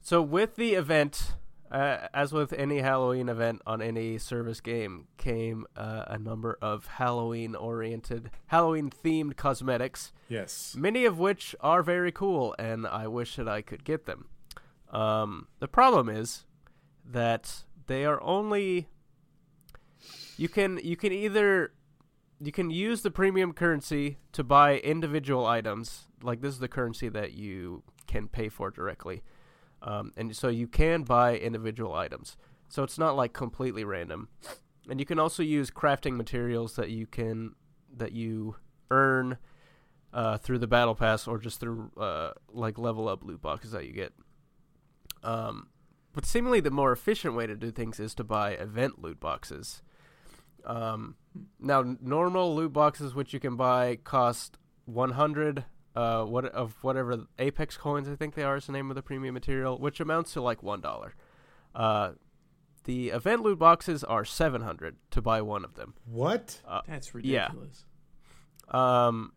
[0.00, 1.34] so with the event,
[1.68, 6.86] uh, as with any Halloween event on any service game, came uh, a number of
[6.86, 10.12] Halloween-oriented, Halloween-themed cosmetics.
[10.28, 10.76] Yes.
[10.78, 14.28] many of which are very cool, and I wish that I could get them.
[14.92, 16.46] Um, the problem is
[17.04, 18.86] that they are only.
[20.36, 21.72] You can you can either
[22.40, 27.08] you can use the premium currency to buy individual items, like this is the currency
[27.08, 29.22] that you can pay for directly,
[29.82, 32.36] um, and so you can buy individual items.
[32.68, 34.28] So it's not like completely random,
[34.88, 37.54] and you can also use crafting materials that you can
[37.96, 38.56] that you
[38.90, 39.36] earn
[40.12, 43.86] uh, through the battle pass or just through uh, like level up loot boxes that
[43.86, 44.12] you get.
[45.22, 45.68] Um,
[46.12, 49.82] but seemingly the more efficient way to do things is to buy event loot boxes.
[50.64, 51.16] Um,
[51.60, 57.76] now normal loot boxes which you can buy cost 100 uh what of whatever apex
[57.76, 60.40] coins I think they are is the name of the premium material which amounts to
[60.40, 61.12] like $1.
[61.74, 62.12] Uh
[62.84, 65.94] the event loot boxes are 700 to buy one of them.
[66.06, 66.60] What?
[66.88, 67.42] That's yeah.
[67.44, 67.84] ridiculous.
[68.68, 69.32] Um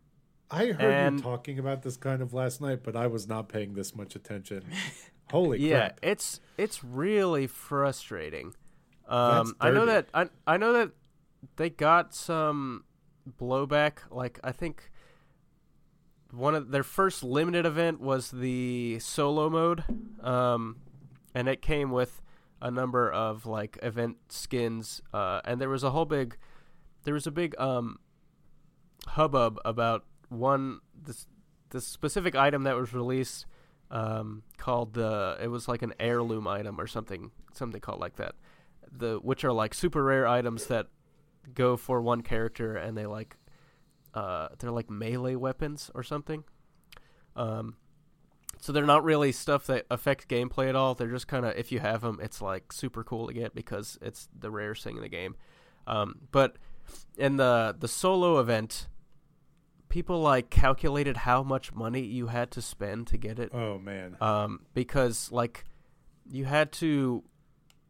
[0.50, 3.48] I heard And- you talking about this kind of last night, but I was not
[3.48, 4.64] paying this much attention.
[5.30, 6.00] Holy yeah, crap!
[6.02, 8.54] it's it's really frustrating.
[9.08, 10.90] Um, I know that I I know that
[11.56, 12.84] they got some
[13.40, 13.98] blowback.
[14.10, 14.90] Like I think
[16.30, 19.84] one of their first limited event was the solo mode,
[20.20, 20.76] um,
[21.34, 22.22] and it came with
[22.60, 25.00] a number of like event skins.
[25.12, 26.36] Uh, and there was a whole big,
[27.04, 27.98] there was a big um,
[29.06, 31.26] hubbub about one this
[31.70, 33.46] this specific item that was released
[33.90, 38.34] um, called the it was like an heirloom item or something something called like that
[38.90, 40.86] the which are like super rare items that
[41.52, 43.36] go for one character and they like
[44.14, 46.44] uh, they're like melee weapons or something.
[47.36, 47.76] Um,
[48.60, 50.94] so they're not really stuff that affect gameplay at all.
[50.94, 53.98] They're just kind of if you have them it's like super cool to get because
[54.00, 55.34] it's the rarest thing in the game.
[55.86, 56.56] Um, but
[57.18, 58.88] in the the solo event
[59.88, 63.50] people like calculated how much money you had to spend to get it.
[63.54, 64.16] Oh man.
[64.20, 65.64] um, because like
[66.28, 67.22] you had to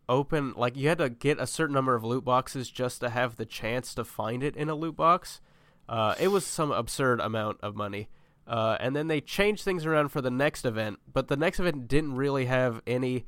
[0.09, 3.37] open like you had to get a certain number of loot boxes just to have
[3.37, 5.41] the chance to find it in a loot box.
[5.89, 8.09] Uh, it was some absurd amount of money.
[8.47, 11.89] Uh, and then they changed things around for the next event, but the next event
[11.89, 13.25] didn't really have any.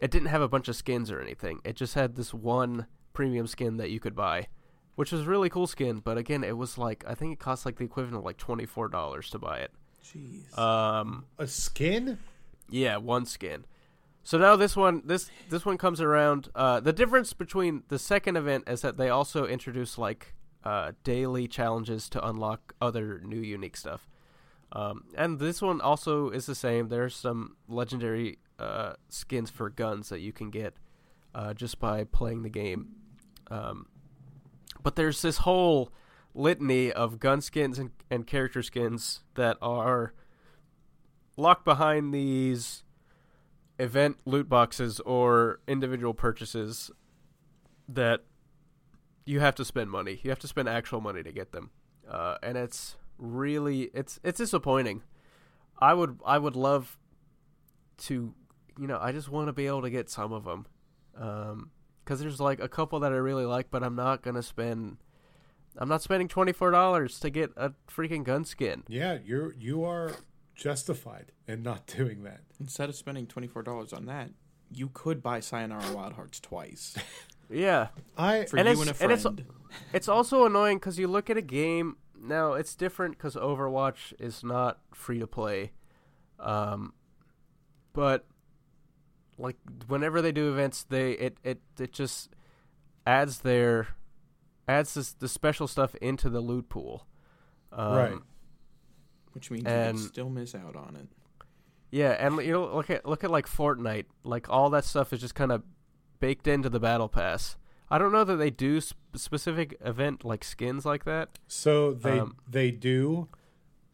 [0.00, 1.60] It didn't have a bunch of skins or anything.
[1.64, 4.46] It just had this one premium skin that you could buy,
[4.94, 5.98] which was a really cool skin.
[6.02, 8.64] But again, it was like I think it cost like the equivalent of like twenty
[8.64, 9.72] four dollars to buy it.
[10.02, 10.56] Jeez.
[10.58, 12.18] Um, A skin?
[12.70, 13.66] yeah, one skin.
[14.28, 16.50] So now this one, this this one comes around.
[16.54, 21.48] Uh, the difference between the second event is that they also introduce like uh, daily
[21.48, 24.06] challenges to unlock other new unique stuff.
[24.70, 26.90] Um, and this one also is the same.
[26.90, 30.74] There's some legendary uh, skins for guns that you can get
[31.34, 32.96] uh, just by playing the game.
[33.50, 33.86] Um,
[34.82, 35.90] but there's this whole
[36.34, 40.12] litany of gun skins and, and character skins that are
[41.38, 42.82] locked behind these
[43.78, 46.90] event loot boxes or individual purchases
[47.88, 48.24] that
[49.24, 50.20] you have to spend money.
[50.22, 51.70] You have to spend actual money to get them,
[52.08, 55.02] uh, and it's really it's it's disappointing.
[55.78, 56.98] I would I would love
[57.98, 58.34] to,
[58.78, 60.66] you know, I just want to be able to get some of them,
[61.12, 64.98] because there's like a couple that I really like, but I'm not gonna spend.
[65.76, 68.82] I'm not spending twenty four dollars to get a freaking gun skin.
[68.88, 70.12] Yeah, you're you are
[70.58, 72.40] justified in not doing that.
[72.60, 74.30] Instead of spending twenty four dollars on that,
[74.70, 76.94] you could buy Sayonara Wild Hearts twice
[77.50, 79.46] Yeah, I for And you it's- and a and it's-
[79.94, 82.52] It's also annoying because you look at a game now.
[82.52, 85.72] It's different because Overwatch is not free to play,
[86.40, 86.92] um,
[87.94, 88.26] but
[89.38, 92.30] like whenever they do events, they it it it just
[93.06, 93.88] adds their
[94.66, 97.06] adds this the special stuff into the loot pool.
[97.72, 98.18] Um, Right.
[99.38, 101.08] Which means you and- can still miss out on it.
[101.90, 104.06] Yeah, and you know, look at look at like Fortnite.
[104.24, 105.62] Like all that stuff is just kind of
[106.20, 107.56] baked into the battle pass.
[107.88, 111.38] I don't know that they do sp- specific event like skins like that.
[111.46, 113.28] so they Um, they do,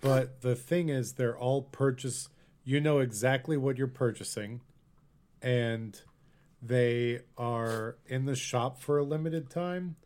[0.01, 2.29] But the thing is, they're all purchase.
[2.65, 4.63] You know exactly what you're purchasing,
[5.41, 6.01] and
[6.61, 9.97] they are in the shop for a limited time,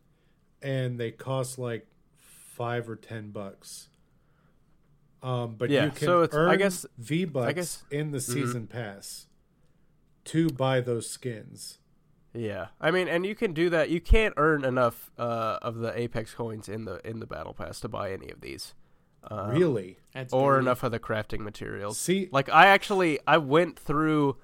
[0.61, 1.87] and they cost like
[2.19, 3.89] five or ten bucks.
[5.21, 8.21] Um, but Yeah, you can so it's- I earn guess- V bucks guess- in the
[8.21, 9.27] season pass
[10.25, 11.79] to buy those skins.
[12.33, 13.89] Yeah, I mean, and you can do that.
[13.89, 17.79] You can't earn enough uh, of the Apex coins in the in the battle pass
[17.81, 18.75] to buy any of these,
[19.23, 19.97] um, really?
[20.13, 20.65] That's or dirty.
[20.65, 21.97] enough of the crafting materials.
[21.97, 24.37] See, Like I actually I went through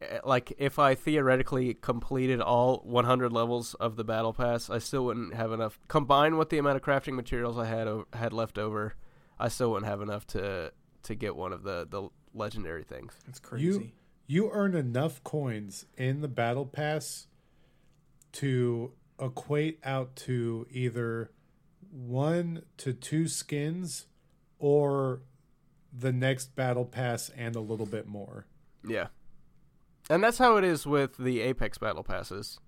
[0.00, 5.04] eh, like if I theoretically completed all 100 levels of the battle pass, I still
[5.04, 8.56] wouldn't have enough combined with the amount of crafting materials I had o- had left
[8.58, 8.94] over.
[9.40, 10.72] I still wouldn't have enough to
[11.04, 13.14] to get one of the the legendary things.
[13.26, 13.64] That's crazy.
[13.66, 13.90] You
[14.26, 17.26] you earn enough coins in the battle pass
[18.32, 21.30] to equate out to either
[21.90, 24.06] one to two skins
[24.58, 25.22] or
[25.92, 28.46] the next battle pass and a little bit more.
[28.86, 29.06] Yeah.
[30.10, 32.58] And that's how it is with the Apex battle passes.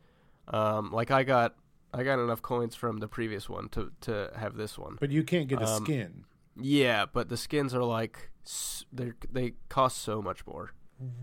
[0.48, 1.54] Um, like I got
[1.92, 4.96] I got enough coins from the previous one to to have this one.
[4.98, 6.24] But you can't get a Um, skin.
[6.62, 8.30] Yeah, but the skins are like
[8.92, 10.72] they they cost so much more.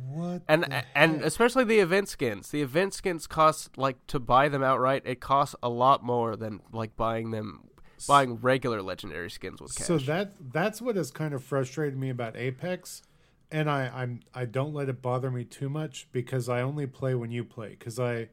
[0.07, 0.41] What?
[0.47, 2.49] And the and especially the event skins.
[2.49, 5.03] The event skins cost like to buy them outright.
[5.05, 7.67] It costs a lot more than like buying them
[8.07, 9.87] buying regular legendary skins with cash.
[9.87, 13.03] So that that's what has kind of frustrated me about Apex,
[13.51, 17.15] and I I'm I don't let it bother me too much because I only play
[17.15, 18.29] when you play because I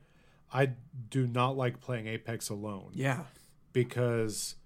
[0.53, 0.71] I
[1.11, 3.25] do not like playing Apex alone yeah,
[3.73, 4.57] because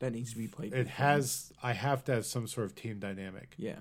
[0.00, 0.72] that needs to be played.
[0.74, 3.54] it with has I have to have some sort of team dynamic.
[3.56, 3.76] Yeah,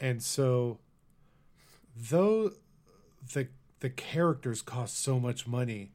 [0.00, 0.78] and so
[1.96, 2.52] though
[3.32, 3.48] the
[3.80, 5.90] the characters cost so much money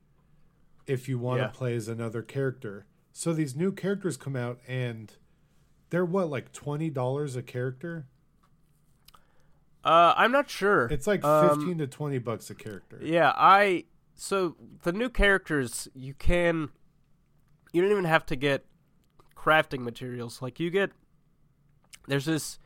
[0.88, 1.48] if you want Yeah.
[1.48, 2.86] to play as another character.
[3.12, 5.12] So these new characters come out and
[5.90, 8.06] they're what like twenty dollars a character.
[9.84, 10.88] uh, I'm not sure.
[10.88, 13.00] It's like Um, fifteen to twenty bucks a character.
[13.02, 16.70] Yeah, I so the new characters you can
[17.72, 18.66] you don't even have to get
[19.40, 20.42] crafting materials.
[20.42, 20.92] Like you get
[22.08, 22.60] there's this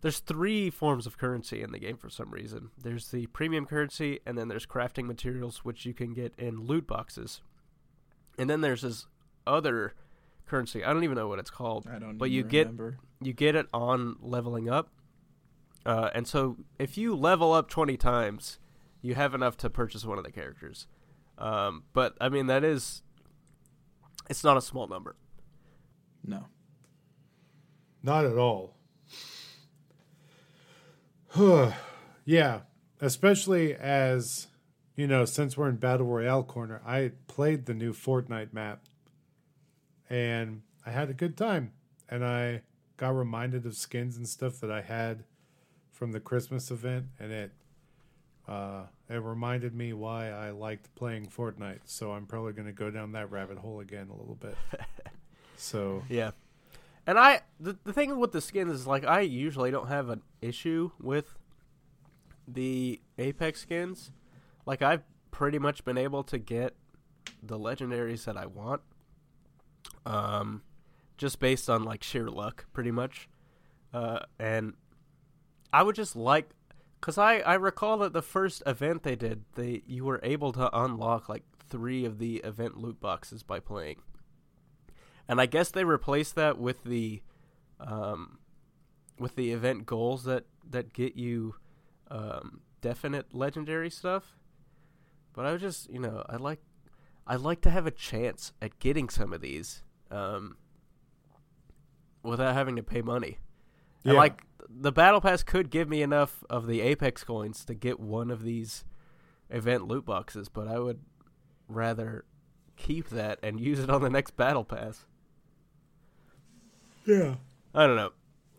[0.00, 2.70] there's three forms of currency in the game for some reason.
[2.82, 6.86] There's the premium currency and then there's crafting materials which you can get in loot
[6.86, 7.42] boxes.
[8.38, 9.06] And then there's this
[9.46, 9.94] other
[10.46, 10.84] currency.
[10.84, 11.86] I don't even know what it's called.
[11.92, 12.18] I don't.
[12.18, 12.98] But you get- remember.
[13.22, 14.90] You get it on leveling up.
[15.86, 18.58] Uh, and so if you level up 20 times,
[19.00, 20.86] you have enough to purchase one of the characters.
[21.38, 23.02] Um, but I mean that is
[24.28, 25.16] it's not a small number.
[26.26, 26.46] No.
[28.02, 28.76] Not at all.
[32.24, 32.60] yeah,
[33.00, 34.48] especially as
[34.96, 38.84] you know, since we're in battle royale corner, I played the new Fortnite map,
[40.08, 41.72] and I had a good time,
[42.08, 42.62] and I
[42.96, 45.24] got reminded of skins and stuff that I had
[45.92, 47.52] from the Christmas event, and it
[48.48, 51.80] uh, it reminded me why I liked playing Fortnite.
[51.84, 54.56] So I'm probably going to go down that rabbit hole again a little bit.
[55.56, 56.32] so Yeah.
[57.06, 60.22] And I the the thing with the skins is like I usually don't have an
[60.40, 61.36] issue with
[62.48, 64.10] the Apex skins.
[64.66, 66.74] Like I've pretty much been able to get
[67.42, 68.82] the legendaries that I want.
[70.04, 70.62] Um
[71.16, 73.28] just based on like sheer luck pretty much.
[73.94, 74.74] Uh and
[75.72, 76.50] I would just like
[77.00, 80.76] cuz I I recall that the first event they did, they you were able to
[80.76, 84.02] unlock like 3 of the event loot boxes by playing
[85.28, 87.22] and I guess they replaced that with the,
[87.80, 88.38] um,
[89.18, 91.54] with the event goals that that get you,
[92.10, 94.36] um, definite legendary stuff.
[95.32, 96.60] But I was just, you know, I like,
[97.26, 100.56] I like to have a chance at getting some of these, um,
[102.22, 103.38] without having to pay money.
[104.04, 104.18] And Yeah.
[104.18, 108.30] like the battle pass could give me enough of the apex coins to get one
[108.30, 108.84] of these
[109.50, 111.00] event loot boxes, but I would
[111.68, 112.24] rather
[112.76, 115.06] keep that and use it on the next battle pass.
[117.06, 117.36] Yeah,
[117.74, 118.12] I don't know.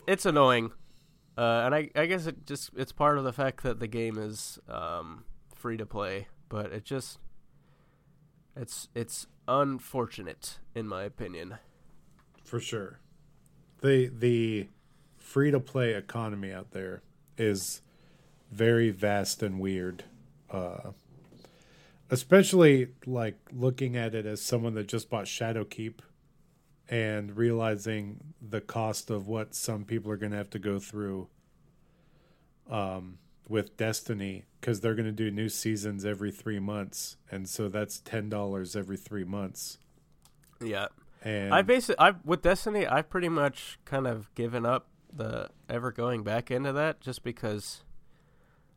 [0.07, 0.71] It's annoying,
[1.37, 4.17] uh, and I I guess it just it's part of the fact that the game
[4.17, 7.19] is um, free to play, but it just
[8.55, 11.57] it's it's unfortunate in my opinion.
[12.43, 12.99] for sure.
[13.81, 14.67] The the
[15.17, 17.01] free to play economy out there
[17.37, 17.81] is
[18.51, 20.03] very vast and weird.
[20.49, 20.91] Uh
[22.09, 25.95] especially like looking at it as someone that just bought Shadowkeep
[26.89, 31.27] and realizing the cost of what some people are going to have to go through
[32.69, 37.69] um with Destiny cuz they're going to do new seasons every 3 months and so
[37.69, 39.77] that's $10 every 3 months.
[40.59, 40.87] Yeah,
[41.21, 45.91] And I basically I with Destiny I've pretty much kind of given up the ever
[45.91, 47.83] going back into that, just because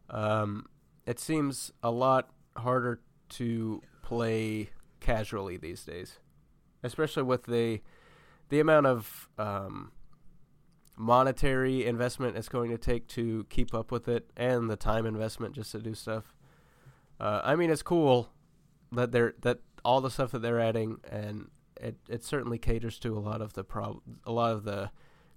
[0.09, 0.67] um,
[1.07, 4.71] it seems a lot harder to play
[5.01, 6.19] casually these days,
[6.83, 7.81] especially with the
[8.51, 9.93] the amount of um,
[10.97, 15.55] monetary investment it's going to take to keep up with it, and the time investment
[15.55, 16.35] just to do stuff.
[17.19, 18.31] Uh, I mean, it's cool
[18.93, 21.49] that they're that all the stuff that they're adding, and
[21.81, 24.91] it it certainly caters to a lot of the prob a lot of the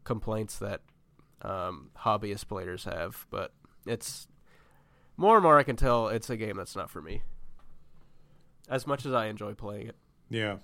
[0.04, 0.82] complaints that
[1.42, 3.26] um, hobbyist players have.
[3.30, 3.54] But
[3.86, 4.28] it's
[5.18, 7.22] more and more I can tell it's a game that's not for me.
[8.70, 9.96] As much as I enjoy playing it.
[10.30, 10.58] Yeah.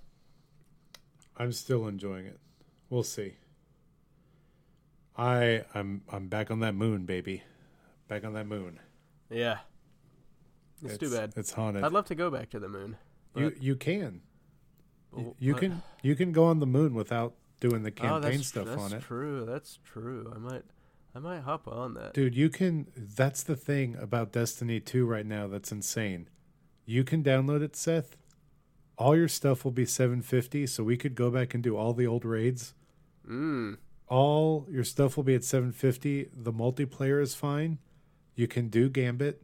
[1.40, 2.40] I'm still enjoying it.
[2.90, 3.36] We'll see.
[5.18, 7.44] I I'm I'm back on that moon, baby.
[8.08, 8.80] Back on that moon.
[9.30, 9.60] Yeah.
[10.84, 11.34] It's, too bad.
[11.36, 11.84] It's haunted.
[11.84, 12.98] I'd love to go back to the moon.
[13.36, 14.22] you you can.
[15.16, 18.02] You, Well, you but- can you can go on the moon without doing the oh,
[18.02, 19.02] campaign that's, stuff that's on it.
[19.02, 19.46] true.
[19.46, 20.32] That's true.
[20.34, 20.64] I might
[21.16, 22.14] I might hop on that.
[22.14, 26.30] Dude, you can that's the thing about Destiny 2 right now that's insane.
[26.86, 28.16] You can download it, Seth.
[29.00, 32.06] All your stuff will be 750, so we could go back and do all the
[32.06, 32.76] old raids.
[33.28, 33.78] Mm.
[34.08, 37.78] all your stuff will be at 750 the multiplayer is fine
[38.36, 39.44] you can do gambit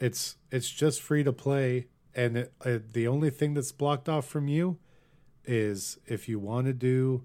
[0.00, 4.26] it's it's just free to play and it, uh, the only thing that's blocked off
[4.26, 4.78] from you
[5.44, 7.22] is if you want to do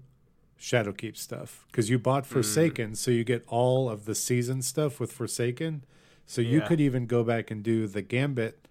[0.60, 5.10] shadowkeep stuff because you bought forsaken so you get all of the season stuff with
[5.10, 5.84] forsaken
[6.24, 6.68] so you Yeah.
[6.68, 8.68] could even go back and do the gambit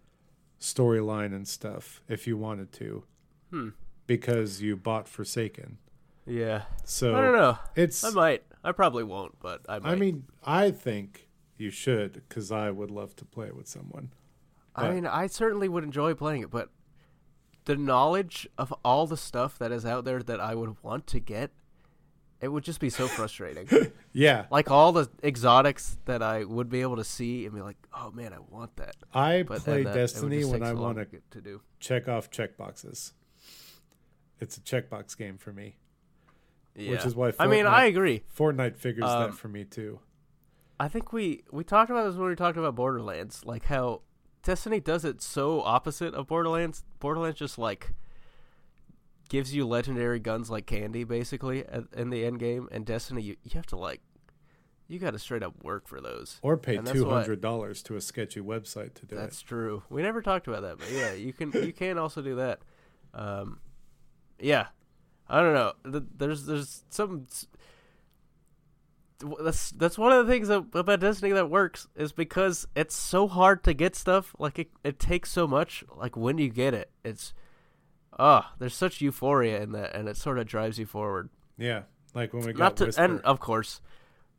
[0.64, 3.04] storyline and stuff if you wanted to
[3.52, 3.70] Hmm.
[4.08, 5.78] because you bought forsaken
[6.26, 6.64] Yeah.
[6.86, 7.58] so I don't know.
[7.76, 8.44] it's I might.
[8.64, 9.92] I probably won't, but I might.
[9.92, 14.12] I mean, I think you should because I would love to play with someone.
[14.76, 16.70] I mean, I certainly would enjoy playing it, but
[17.66, 21.20] the knowledge of all the stuff that is out there that I would want to
[21.20, 21.52] get,
[22.42, 23.68] it would just be so frustrating.
[24.16, 27.78] Yeah, like all the exotics that I would be able to see and be like,
[27.94, 31.42] "Oh man, I want that." I But play that, Destiny when I want to to
[31.42, 31.62] do.
[31.80, 33.14] check off checkboxes.
[34.40, 35.78] It's a checkbox game for me.
[36.76, 36.92] Yeah.
[36.92, 38.24] Which is why I mean, I agree.
[38.36, 40.00] Fortnite figures Um, that for me too.
[40.80, 44.02] I think we we talked about this when we talked about Borderlands, like how
[44.44, 46.84] Destiny does it so opposite of Borderlands.
[47.00, 47.94] Borderlands just like
[49.34, 52.70] gives you legendary guns like candy, basically, at, in the end game.
[52.72, 54.00] And Destiny, you, you have to like,
[54.88, 56.38] you got to straight up work for those.
[56.44, 59.22] Or pay two hundred dollars to a sketchy website to do That's it.
[59.22, 59.82] That's true.
[59.90, 62.60] We never talked about that, but yeah, you can you can also do that.
[63.16, 63.58] Um,
[64.38, 64.68] yeah,
[65.28, 65.74] I don't know.
[66.16, 67.26] There's there's some.
[69.42, 73.28] That's that's one of the things that, about Destiny that works is because it's so
[73.28, 74.36] hard to get stuff.
[74.38, 75.84] Like it, it takes so much.
[75.96, 77.34] Like when you get it, it's
[78.20, 81.30] ah, there's such euphoria in that, and it sort of drives you forward.
[81.58, 83.02] Yeah, like when we Not to, Whisper.
[83.04, 83.82] and of course,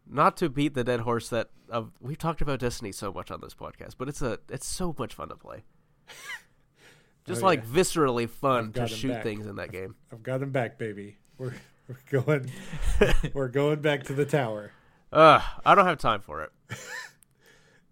[0.09, 3.41] not to beat the dead horse that of we've talked about Destiny so much on
[3.41, 5.65] this podcast, but it's a it's so much fun to play.
[7.27, 7.81] Just Oh, like yeah.
[7.81, 9.23] viscerally fun to shoot back.
[9.23, 9.95] things in that game.
[10.13, 11.17] I've got him back, baby.
[11.39, 11.55] We're
[11.89, 12.51] we're going
[13.33, 14.73] we're going back to the tower.
[15.13, 16.51] Ugh, I don't have time for it.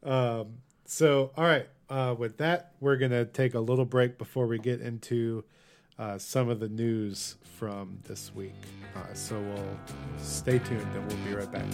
[0.03, 1.69] Um, so, all right.
[1.89, 5.45] Uh, with that, we're going to take a little break before we get into
[5.99, 8.55] uh, some of the news from this week.
[8.95, 9.79] Uh, so, we'll
[10.19, 11.65] stay tuned and we'll be right back.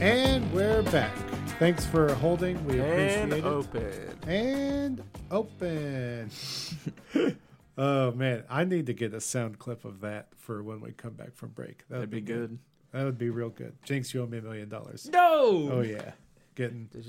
[0.00, 1.23] And we're back.
[1.58, 2.64] Thanks for holding.
[2.66, 3.44] We appreciate And it.
[3.44, 4.18] open.
[4.26, 6.30] And open.
[7.78, 11.12] oh man, I need to get a sound clip of that for when we come
[11.14, 11.84] back from break.
[11.88, 12.58] That would That'd be good.
[12.92, 13.74] That would be real good.
[13.84, 15.08] Jinx, you owe me a million dollars.
[15.12, 15.68] No.
[15.72, 16.12] Oh yeah,
[16.54, 17.06] getting Did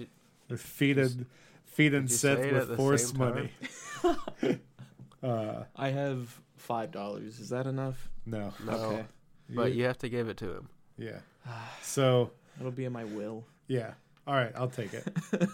[0.49, 0.57] you?
[0.57, 1.25] feeding
[1.65, 3.49] feeding did you Seth say it at with force money.
[5.23, 7.39] uh, I have five dollars.
[7.39, 8.09] Is that enough?
[8.27, 9.05] no, No, Okay.
[9.49, 10.69] but you have to give it to him.
[10.97, 11.19] yeah.
[11.81, 13.43] So it'll be in my will.
[13.67, 13.93] yeah,
[14.27, 15.07] all right, I'll take it.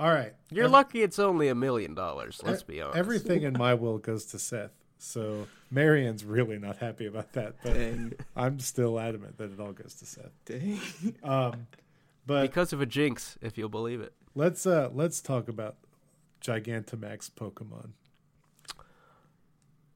[0.00, 2.40] All right, You're Ev- lucky it's only a million dollars.
[2.44, 2.96] Let's be honest.
[2.96, 4.70] Everything in my will goes to Seth.
[4.98, 8.12] So Marion's really not happy about that, but Dang.
[8.36, 10.30] I'm still adamant that it all goes to Seth.
[10.44, 10.80] Dang.
[11.24, 11.66] Um,
[12.28, 14.12] but because of a jinx, if you'll believe it.
[14.36, 15.74] let's uh let's talk about
[16.42, 17.88] Gigantamax Pokemon.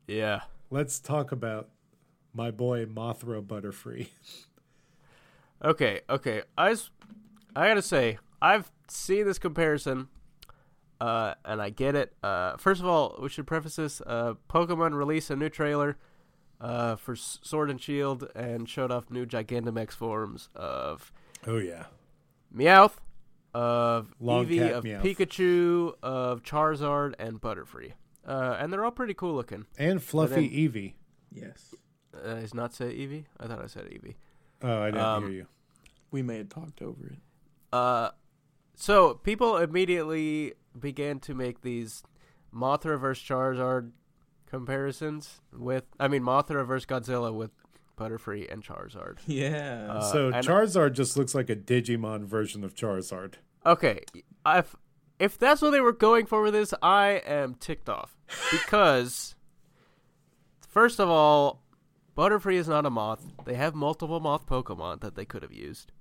[0.09, 0.41] Yeah.
[0.71, 1.69] Let's talk about
[2.35, 4.09] my boy Mothra Butterfree.
[5.65, 6.43] Okay, okay.
[6.59, 6.91] I, s-
[7.55, 10.09] I gotta say, I've seen this comparison
[11.01, 12.15] uh, and I get it.
[12.23, 15.97] Uh, first of all, we should preface this: uh, Pokemon released a new trailer
[16.61, 21.13] uh, for Sword and Shield and showed off new Gigantamax forms of
[21.47, 21.87] Oh yeah.
[22.55, 22.97] Meowth,
[23.55, 25.03] of Long Eevee, of Meowth.
[25.03, 27.93] Pikachu, of Charizard, and Butterfree.
[28.27, 29.67] Uh, and they're all pretty cool looking.
[29.77, 30.93] And Fluffy Eevee.
[31.33, 31.75] Yes.
[32.15, 33.25] Uh, is not say Eevee?
[33.41, 34.15] I thought I said Eevee.
[34.63, 35.47] Oh, I didn't Um, hear you.
[36.13, 37.19] We may have talked over it.
[37.73, 38.11] Uh,
[38.75, 42.03] so people immediately began to make these
[42.55, 43.93] Mothra versus Charizard
[44.47, 47.51] comparisons with, I mean, Mothra versus Godzilla with
[47.99, 49.19] Butterfree and Charizard.
[49.27, 49.87] Yeah.
[49.91, 53.35] Uh, so and- Charizard just looks like a Digimon version of Charizard.
[53.65, 54.01] Okay,
[54.45, 54.75] if
[55.21, 58.17] if that's what they were going for with this, I am ticked off
[58.51, 59.37] because
[60.69, 61.63] first of all,
[62.17, 63.25] Butterfree is not a moth.
[63.45, 65.93] They have multiple moth Pokemon that they could have used.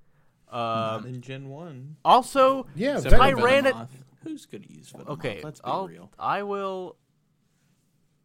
[0.52, 1.96] Not Um, in Gen 1.
[2.04, 3.88] also, Yeah, Except for Venom- Venomoth.
[4.24, 5.08] Who's good to use Venomoth?
[5.08, 6.10] okay, Let's be I'll, real.
[6.18, 6.96] I will.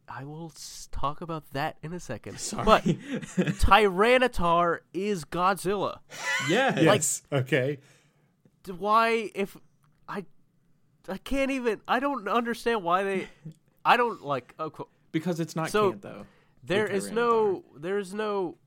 [0.10, 2.40] I will s- talk about that in a second.
[2.40, 2.64] Sorry.
[2.66, 2.84] But
[3.60, 6.00] Tyranitar is Godzilla.
[6.50, 6.80] yeah.
[6.80, 7.24] Yes.
[7.32, 7.80] okay.
[8.64, 9.58] D- Why, if
[10.08, 10.26] I,
[11.10, 11.82] I can't even.
[11.88, 13.28] I don't understand why they.
[13.84, 14.54] I don't like.
[14.60, 14.90] Oh, cool.
[15.12, 16.26] because it's not So- Cant, though.
[16.64, 18.58] There with is no there is no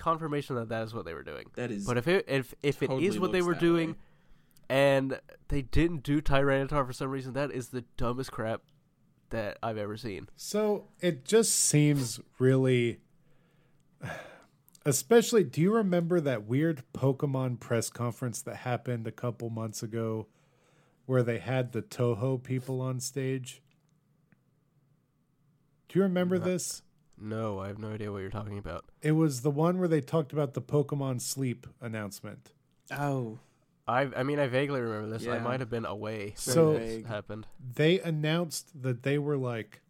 [0.00, 1.46] confirmation that that is what they were doing.
[1.54, 3.96] That is But if it if if it totally is what they were doing, way.
[4.68, 8.62] and they didn't do Tyranitar for some reason, that is the dumbest crap
[9.30, 10.28] that I've ever seen.
[10.36, 13.00] So it just seems really.
[14.86, 20.26] Especially, do you remember that weird Pokemon press conference that happened a couple months ago
[21.04, 23.60] where they had the Toho people on stage?
[25.90, 26.80] Do you remember this?
[27.20, 28.84] No, I have no idea what you're talking about.
[29.02, 32.52] It was the one where they talked about the Pokemon Sleep announcement.
[32.90, 33.38] Oh.
[33.86, 35.26] I I mean I vaguely remember this.
[35.26, 37.46] I might have been away So- when this happened.
[37.74, 39.80] They announced that they were like,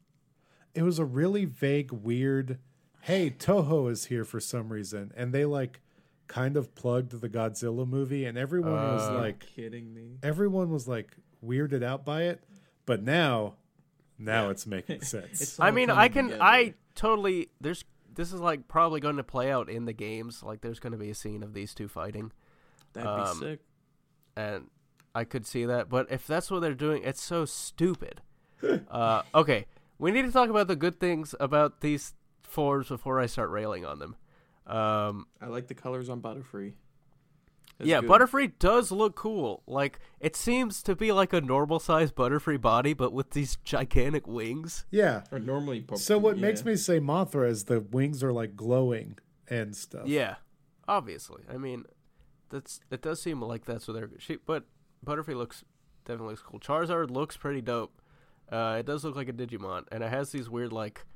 [0.74, 2.58] it was a really vague, weird,
[3.02, 5.12] hey, Toho is here for some reason.
[5.16, 5.80] And they like
[6.28, 9.14] kind of plugged the Godzilla movie, and everyone was Uh.
[9.18, 10.18] like, kidding me.
[10.22, 12.44] everyone was like weirded out by it.
[12.86, 13.56] But now,
[14.20, 14.50] now Yeah.
[14.50, 15.40] it's making sense.
[15.40, 16.42] It's I mean I can together.
[16.42, 20.42] I totally there's this is like probably going to play out in the games.
[20.42, 22.32] Like there's going to be a scene of these two fighting.
[22.92, 23.60] That'd um, be sick.
[24.36, 24.66] and
[25.14, 25.88] I could see that.
[25.88, 28.20] But if that's what they're doing, it's so stupid.
[28.90, 29.66] uh, okay,
[29.98, 33.84] we need to talk about the good things about these forms before I start railing
[33.84, 34.16] on them.
[34.66, 36.74] Um, I like the colors on Butterfree.
[37.80, 38.10] That's yeah, good.
[38.10, 39.62] Butterfree does look cool.
[39.66, 44.26] Like it seems to be like a normal sized Butterfree body, but with these gigantic
[44.28, 44.84] wings.
[44.90, 45.22] yeah.
[45.32, 45.80] Or normally.
[45.80, 46.42] po- So what yeah.
[46.42, 49.18] makes me say Mothra is the wings are like glowing
[49.48, 50.06] and stuff.
[50.06, 50.34] Yeah,
[50.86, 51.42] obviously.
[51.52, 51.84] I mean,
[52.50, 54.10] that's it does seem like that's what they're.
[54.18, 54.64] She, but
[55.06, 55.64] Butterfree looks
[56.04, 56.60] definitely looks cool.
[56.60, 57.98] Charizard looks pretty dope.
[58.52, 61.06] Uh, it does look like a Digimon, and it has these weird like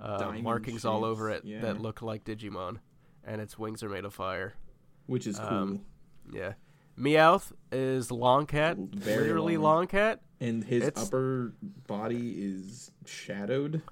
[0.00, 1.60] uh, Diamond markings all over it yeah.
[1.62, 2.78] that look like Digimon,
[3.24, 4.54] and its wings are made of fire.
[5.06, 5.48] Which is cool.
[5.48, 5.80] um,
[6.32, 6.54] Yeah,
[6.98, 9.74] Meowth is Long Cat, Very literally long.
[9.76, 10.20] Long Cat.
[10.40, 11.52] and his it's- upper
[11.86, 13.82] body is shadowed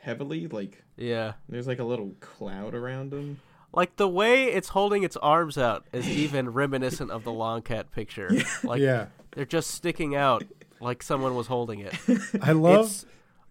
[0.00, 0.46] heavily.
[0.48, 3.40] Like Yeah, there's like a little cloud around him.
[3.72, 7.90] like the way it's holding its arms out is even reminiscent of the Long Cat
[7.92, 8.30] picture.
[8.64, 9.06] Like yeah.
[9.32, 10.44] they're just sticking out
[10.80, 11.94] like someone was holding it.
[12.42, 12.86] I love.
[12.86, 13.06] It's-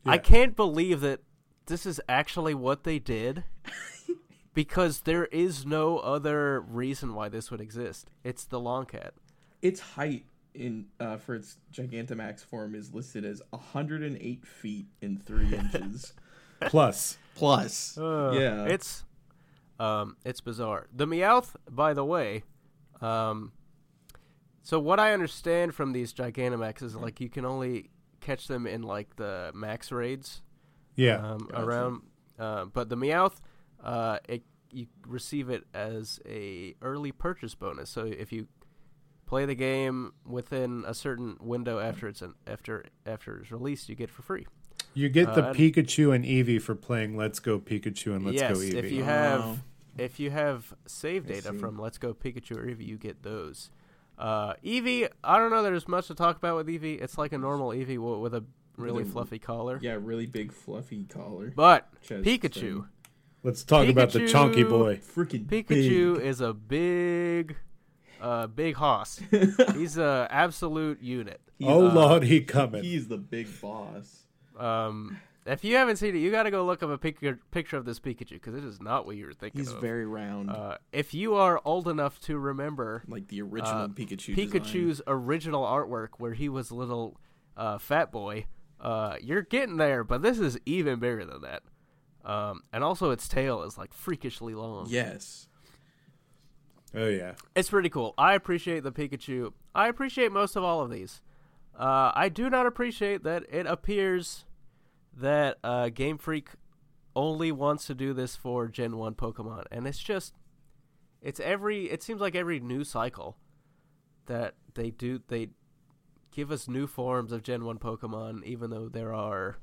[0.05, 1.21] I can't believe that
[1.67, 3.45] this is actually what they did
[4.53, 8.09] because there is no other reason why this would exist.
[8.23, 9.13] It's the long cat.
[9.61, 15.53] Its height in uh, for its Gigantamax form is listed as 108 feet and three
[15.55, 16.13] inches
[16.67, 17.17] plus.
[17.35, 17.97] plus.
[17.97, 19.03] yeah, It's
[19.79, 20.87] um it's bizarre.
[20.95, 22.43] The Meowth, by the way,
[23.01, 23.51] um
[24.61, 27.89] so what I understand from these Gigantamax is like you can only
[28.21, 30.41] catch them in like the max raids.
[30.95, 31.15] Yeah.
[31.17, 31.63] um, Gotcha.
[31.65, 32.01] around.
[32.39, 33.41] Uh, but the Meowth,
[33.83, 37.89] uh, it, you receive it as a early purchase bonus.
[37.89, 38.47] So if you
[39.25, 43.95] play the game within a certain window after it's an, after after it's released, you
[43.95, 44.45] get it for free.
[44.95, 48.51] You get the uh, Pikachu and Eevee for playing Let's Go Pikachu and Let's yes,
[48.53, 48.73] Go Eevee.
[48.75, 49.59] if you have Oh.
[49.97, 53.69] if you have save data from Let's Go Pikachu or Eevee, you get those.
[54.17, 55.63] Uh, Eevee, I don't know.
[55.63, 57.01] There's much to talk about with Eevee.
[57.01, 58.43] It's like a normal Eevee with a
[58.77, 59.79] really a- fluffy collar.
[59.81, 61.51] yeah, really big fluffy collar.
[61.55, 62.85] But Chest Pikachu, thing.
[63.43, 64.97] Let's talk about the chonky boy.
[64.97, 67.57] Freaking Pikachu is a big,
[68.21, 69.21] uh, big hoss.
[69.75, 71.41] He's a absolute unit.
[71.59, 72.83] He's, oh uh, lord, he coming.
[72.83, 74.21] He's the big boss.
[74.57, 77.75] Um, if you haven't seen it, you got to go look up a picture picture
[77.75, 79.81] of this Pikachu because it is not what you were thinking He's of.
[79.81, 84.37] very round, uh, if you are old enough to remember like the original uh, Pikachu.
[84.37, 87.19] Pikachu's original artwork, where he was a little
[87.57, 88.45] uh, Fat Boy,
[88.79, 91.63] uh, you're getting there, but this is even bigger than that.
[92.25, 94.87] Um, and also, its tail is like freakishly long.
[94.89, 95.47] Yes.
[96.95, 97.33] Oh yeah.
[97.55, 98.13] It's pretty cool.
[98.17, 99.53] I appreciate the Pikachu.
[99.73, 101.21] I appreciate most of all of these.
[101.77, 104.45] Uh, I do not appreciate that it appears
[105.15, 106.49] that uh, Game Freak
[107.15, 109.65] only wants to do this for Gen 1 Pokemon.
[109.71, 110.33] And it's just.
[111.21, 111.89] It's every.
[111.89, 113.37] It seems like every new cycle
[114.27, 115.21] that they do.
[115.27, 115.49] They
[116.31, 119.57] give us new forms of Gen 1 Pokemon, even though there are.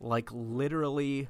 [0.00, 1.28] Like, literally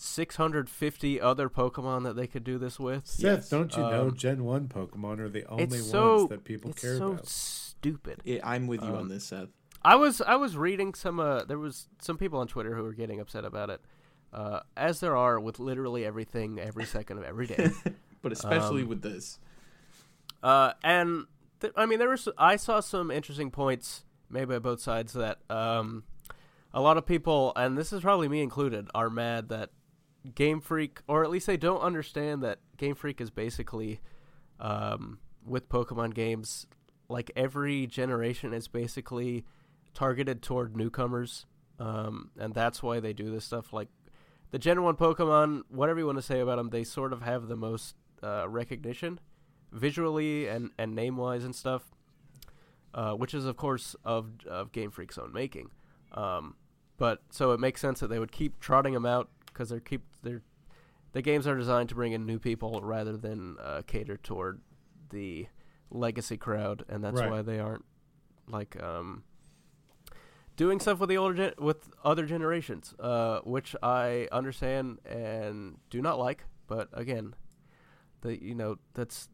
[0.00, 3.06] 650 other Pokemon that they could do this with.
[3.06, 3.48] Seth, Yes.
[3.48, 6.70] don't you know Um, Gen One Pokemon are the only it's ones so that people
[6.70, 7.26] it's care so about?
[7.26, 8.22] stupid.
[8.24, 9.48] It, I'm with you Um, on this, Seth.
[9.84, 12.92] I was I was reading some uh there was some people on Twitter who were
[12.92, 13.80] getting upset about it.
[14.32, 17.70] Uh, as there are with literally everything every second of every day.
[18.20, 19.38] But especially um, with this.
[20.42, 21.26] Uh, and
[21.60, 25.38] th- I mean, there was I saw some interesting points made by both sides that
[25.48, 26.02] um,
[26.74, 29.70] a lot of people, and this is probably me included, are mad that
[30.34, 34.00] Game Freak, or at least they don't understand that Game Freak is basically
[34.60, 36.66] um, with Pokemon games,
[37.08, 39.44] like every generation is basically
[39.94, 41.46] targeted toward newcomers,
[41.78, 43.72] um, and that's why they do this stuff.
[43.72, 43.88] Like
[44.50, 47.48] the Gen One Pokemon, whatever you want to say about them, they sort of have
[47.48, 49.20] the most uh, recognition
[49.72, 51.82] visually and, and name wise and stuff,
[52.94, 55.70] uh, which is of course of of Game Freak's own making.
[56.12, 56.56] Um,
[56.96, 60.02] but so it makes sense that they would keep trotting them out because they're keep
[61.12, 64.60] the games are designed to bring in new people rather than uh, cater toward
[65.10, 65.46] the
[65.90, 67.30] legacy crowd, and that's Right.
[67.30, 67.84] why they aren't
[68.48, 69.22] like um,
[70.56, 76.02] doing stuff with the older gen- with other generations, uh, which I understand and do
[76.02, 76.44] not like.
[76.66, 77.34] But again,
[78.20, 79.28] the you know that's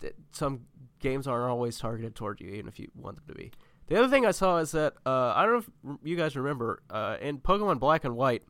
[0.00, 0.62] that some
[1.00, 3.50] games aren't always targeted toward you, even if you want them to be.
[3.88, 5.52] The other thing I saw is that uh, I don't
[5.84, 8.44] know if you guys remember uh, in Pokemon Black and White,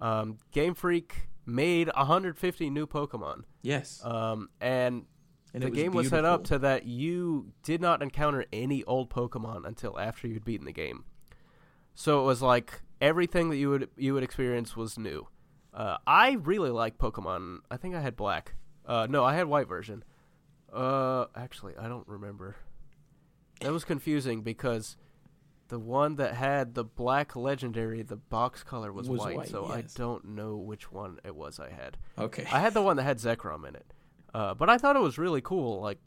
[0.00, 4.00] um, Game Freak made 150 new Pokemon, Yes.
[4.04, 5.06] um, and,
[5.54, 6.58] and the it game was set up beautiful.
[6.58, 11.04] to that you did not encounter any old Pokemon until after you'd beaten the game.
[11.94, 15.26] So it was like everything that you would you would experience was new.
[15.74, 17.58] Uh, I really like Pokemon.
[17.70, 18.54] I think I had black.
[18.86, 20.04] Uh, no, I had white version.
[20.72, 22.56] Uh, actually, I don't remember.
[23.60, 24.96] That was confusing because
[25.68, 29.66] the one that had the black legendary, the box color was, Was white, white, so
[29.68, 29.76] yes.
[29.76, 31.98] I don't know which one it was I had.
[32.18, 32.44] Okay.
[32.50, 33.92] I had the one that had Zekrom in it,
[34.34, 35.80] uh, but I thought it was really cool.
[35.80, 35.98] Like,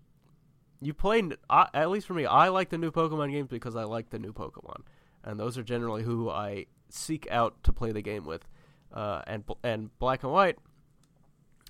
[0.81, 3.83] you played, I, at least for me, I like the new Pokemon games because I
[3.83, 4.81] like the new Pokemon,
[5.23, 8.47] and those are generally who I seek out to play the game with.
[8.93, 10.57] Uh, and and Black and White,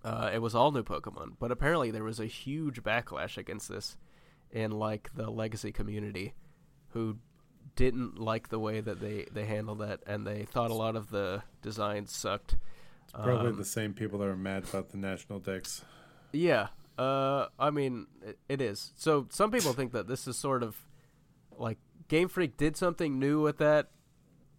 [0.03, 3.97] uh, it was all new Pokemon, but apparently there was a huge backlash against this
[4.49, 6.33] in like the Legacy community,
[6.89, 7.17] who
[7.76, 11.09] didn't like the way that they they handled that, and they thought a lot of
[11.09, 12.57] the designs sucked.
[13.13, 15.84] Probably Um, the same people that are mad about the National Dex.
[16.32, 16.67] yeah.
[16.97, 18.91] Uh, I mean, it, it is.
[18.95, 20.78] So some people think that this is sort of
[21.57, 23.89] like Game Freak did something new with that,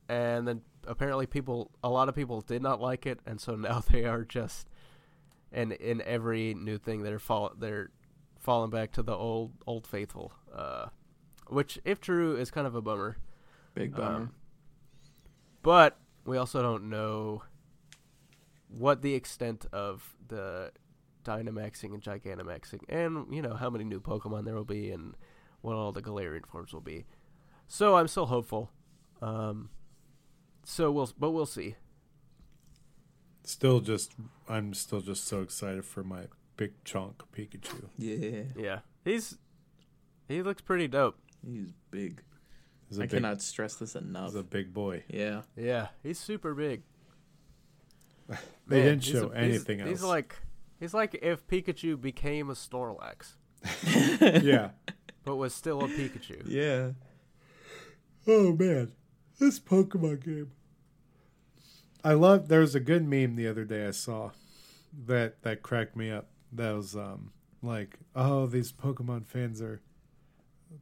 [0.08, 3.80] and then apparently people, a lot of people did not like it, and so now
[3.90, 4.68] they are just,
[5.52, 7.90] and in every new thing they're fall they're
[8.40, 10.32] falling back to the old old faithful.
[10.52, 10.86] Uh,
[11.52, 13.18] which, if true, is kind of a bummer.
[13.74, 14.16] Big bummer.
[14.16, 14.34] Um,
[15.62, 17.42] but we also don't know
[18.68, 20.72] what the extent of the
[21.24, 25.14] Dynamaxing and Gigantamaxing, and you know how many new Pokemon there will be, and
[25.60, 27.04] what all the Galarian forms will be.
[27.68, 28.70] So I'm still hopeful.
[29.20, 29.70] Um,
[30.64, 31.76] so we'll, but we'll see.
[33.44, 34.14] Still, just
[34.48, 36.24] I'm still just so excited for my
[36.56, 37.88] big chunk Pikachu.
[37.98, 38.42] yeah.
[38.56, 39.38] Yeah, he's
[40.28, 41.18] he looks pretty dope.
[41.46, 42.22] He's big.
[42.88, 44.26] He's a I big, cannot stress this enough.
[44.26, 45.04] he's a big boy.
[45.08, 45.42] Yeah.
[45.56, 46.82] Yeah, he's super big.
[48.68, 50.08] They Man, didn't he's show a- he's- anything He's else.
[50.08, 50.36] like
[50.80, 53.32] he's like if Pikachu became a Snorlax,
[54.44, 54.70] yeah.
[55.24, 56.42] but was still a Pikachu.
[56.46, 56.90] Yeah.
[58.26, 58.92] Oh man,
[59.38, 60.52] this Pokemon game.
[62.04, 62.48] I love.
[62.48, 64.30] There was a good meme the other day I saw
[65.06, 66.28] that that cracked me up.
[66.52, 67.32] That was um
[67.62, 69.80] like, oh, these Pokemon fans are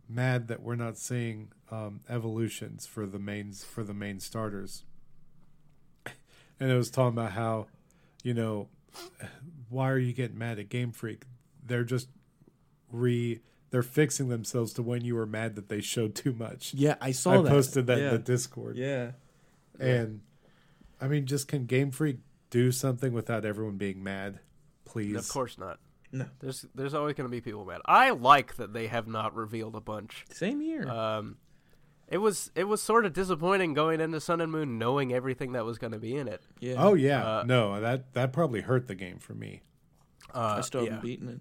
[0.08, 4.84] mad that we're not seeing um, evolutions for the mains for the main starters.
[6.58, 7.68] And it was talking about how,
[8.22, 8.68] you know,
[9.68, 11.24] why are you getting mad at Game Freak?
[11.64, 12.08] They're just
[12.92, 16.74] re they're fixing themselves to when you were mad that they showed too much.
[16.74, 17.48] Yeah, I saw I that.
[17.48, 18.06] posted that yeah.
[18.06, 18.76] in the Discord.
[18.76, 19.12] Yeah.
[19.78, 20.20] And
[21.00, 22.18] I mean, just can Game Freak
[22.50, 24.40] do something without everyone being mad,
[24.84, 25.16] please?
[25.16, 25.78] Of course not.
[26.12, 26.26] No.
[26.40, 27.80] There's there's always going to be people mad.
[27.86, 30.24] I like that they have not revealed a bunch.
[30.32, 30.88] Same here.
[30.88, 31.36] Um,
[32.08, 35.64] It was it was sort of disappointing going into Sun and Moon knowing everything that
[35.64, 36.42] was going to be in it.
[36.58, 36.74] Yeah.
[36.78, 39.62] Oh yeah, Uh, no, that that probably hurt the game for me.
[40.34, 41.38] Uh, I still haven't beaten it.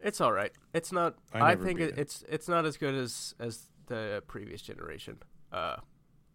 [0.00, 0.52] It's all right.
[0.72, 1.16] It's not.
[1.34, 1.98] I I, think it, it.
[1.98, 5.18] it's it's not as good as as the previous generation.
[5.52, 5.76] Uh,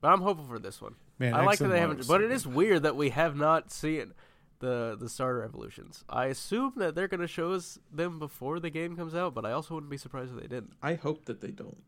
[0.02, 0.96] but I'm hopeful for this one.
[1.18, 2.08] Man, I like that they haven't.
[2.08, 4.14] But it is weird that we have not seen
[4.60, 6.03] the the starter evolutions.
[6.10, 9.45] I assume that they're going to show us them before the game comes out, but
[9.45, 10.74] I also wouldn't be surprised if they didn't.
[10.82, 11.84] I hope that they don't.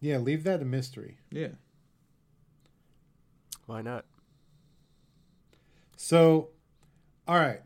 [0.00, 1.18] Yeah, leave that a mystery.
[1.30, 1.48] Yeah.
[3.66, 4.04] Why not?
[5.96, 6.48] So,
[7.28, 7.60] all right,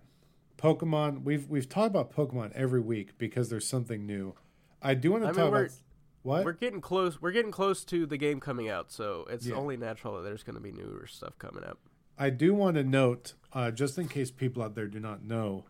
[0.58, 1.22] Pokemon.
[1.24, 4.34] We've we've talked about Pokemon every week because there's something new.
[4.82, 5.76] I do want to I mean, talk we're- about
[6.22, 6.44] what.
[6.44, 7.20] We're getting close.
[7.22, 9.54] We're getting close to the game coming out, so it's Yeah.
[9.56, 11.78] only natural that there's going to be newer stuff coming up.
[12.18, 15.64] I do want to note, uh, just in case people out there do not know,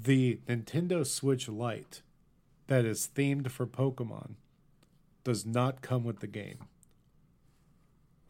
[0.00, 2.02] the Nintendo Switch Lite
[2.68, 4.34] that is themed for Pokemon
[5.24, 6.58] does not come with the game.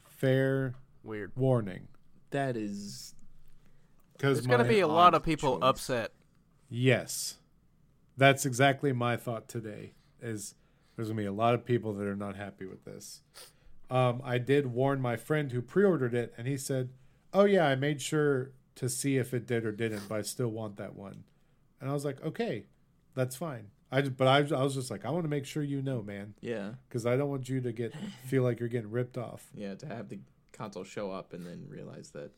[0.09, 1.33] Fair Weird.
[1.37, 1.89] warning,
[2.31, 3.15] That is
[4.15, 5.63] because There's going to be a lot of people choice.
[5.69, 6.13] upset.
[6.69, 7.37] Yes.
[8.17, 9.93] That's exactly my thought today.
[10.23, 10.55] Is
[10.97, 13.21] there's gonna be a lot of people that are not happy with this.
[13.91, 16.89] Um, I did warn my friend who pre-ordered it, and he said,
[17.37, 20.49] "Oh yeah, I made sure to see if it did or didn't, but I still
[20.49, 21.25] want that one."
[21.81, 22.67] And I was like, "Okay,
[23.15, 25.63] that's fine." I just, but I, I was just like, "I want to make sure
[25.63, 26.73] you know, man, yeah.
[26.89, 27.93] because I don't want you to get
[28.27, 30.19] feel like you're getting ripped off." Yeah, to have the
[30.53, 32.33] console show up and then realize that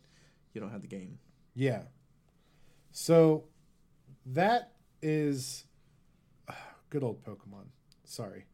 [0.52, 1.18] you don't have the game.
[1.54, 1.82] Yeah.
[2.90, 3.44] So
[4.26, 4.72] that
[5.02, 5.64] is
[6.90, 7.66] good old Pokemon.
[8.04, 8.46] Sorry.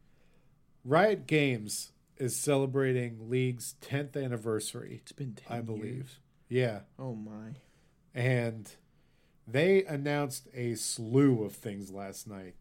[0.83, 5.83] Riot Games is celebrating League's 10th anniversary, It's been 10 I believe.
[5.95, 6.19] years.
[6.47, 6.81] Yeah.
[6.97, 7.55] Oh my.
[8.13, 8.71] And
[9.47, 12.55] they announced a slew of things last night.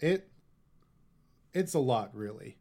[0.00, 0.28] It
[1.52, 2.56] it's a lot really.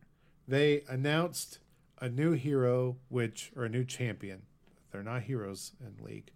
[0.48, 1.60] They announced
[2.00, 4.44] a new hero which or a new champion.
[4.92, 6.32] They're not heroes in League.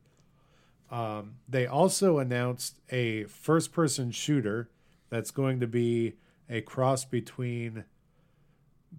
[0.90, 4.70] Um, they also announced a first person shooter
[5.10, 6.16] that's going to be
[6.50, 7.86] a cross between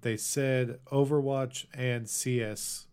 [0.01, 2.87] they said Overwatch and CS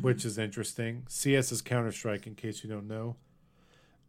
[0.00, 1.04] which is interesting.
[1.08, 3.16] CS is Counter Strike, in case you don't know.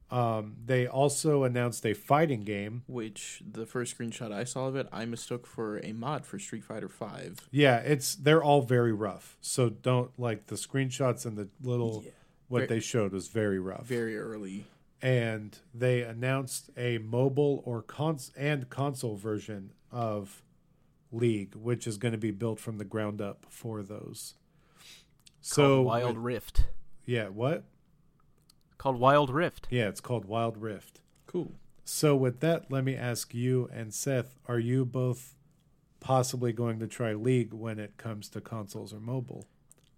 [0.09, 2.83] Um, they also announced a fighting game.
[2.87, 6.63] Which the first screenshot I saw of it, I mistook for a mod for Street
[6.63, 7.39] Fighter Five.
[7.51, 9.37] Yeah, it's they're all very rough.
[9.41, 12.11] So don't like the screenshots and the little Yeah.
[12.47, 13.85] what Ver- they showed was very rough.
[13.85, 14.65] Very early.
[14.99, 20.41] and they announced a mobile or cons and console version of
[21.11, 24.33] League, which is going to be built from the ground up for those.
[25.41, 26.65] So called Wild Rift.
[27.05, 27.63] yeah, what?
[28.77, 29.67] Called Wild Rift.
[29.69, 31.01] Yeah, it's called Wild Rift.
[31.25, 31.53] Cool.
[31.83, 35.35] So with that, let me ask you and Seth: Are you both
[35.99, 39.45] possibly going to try League when it comes to consoles or mobile?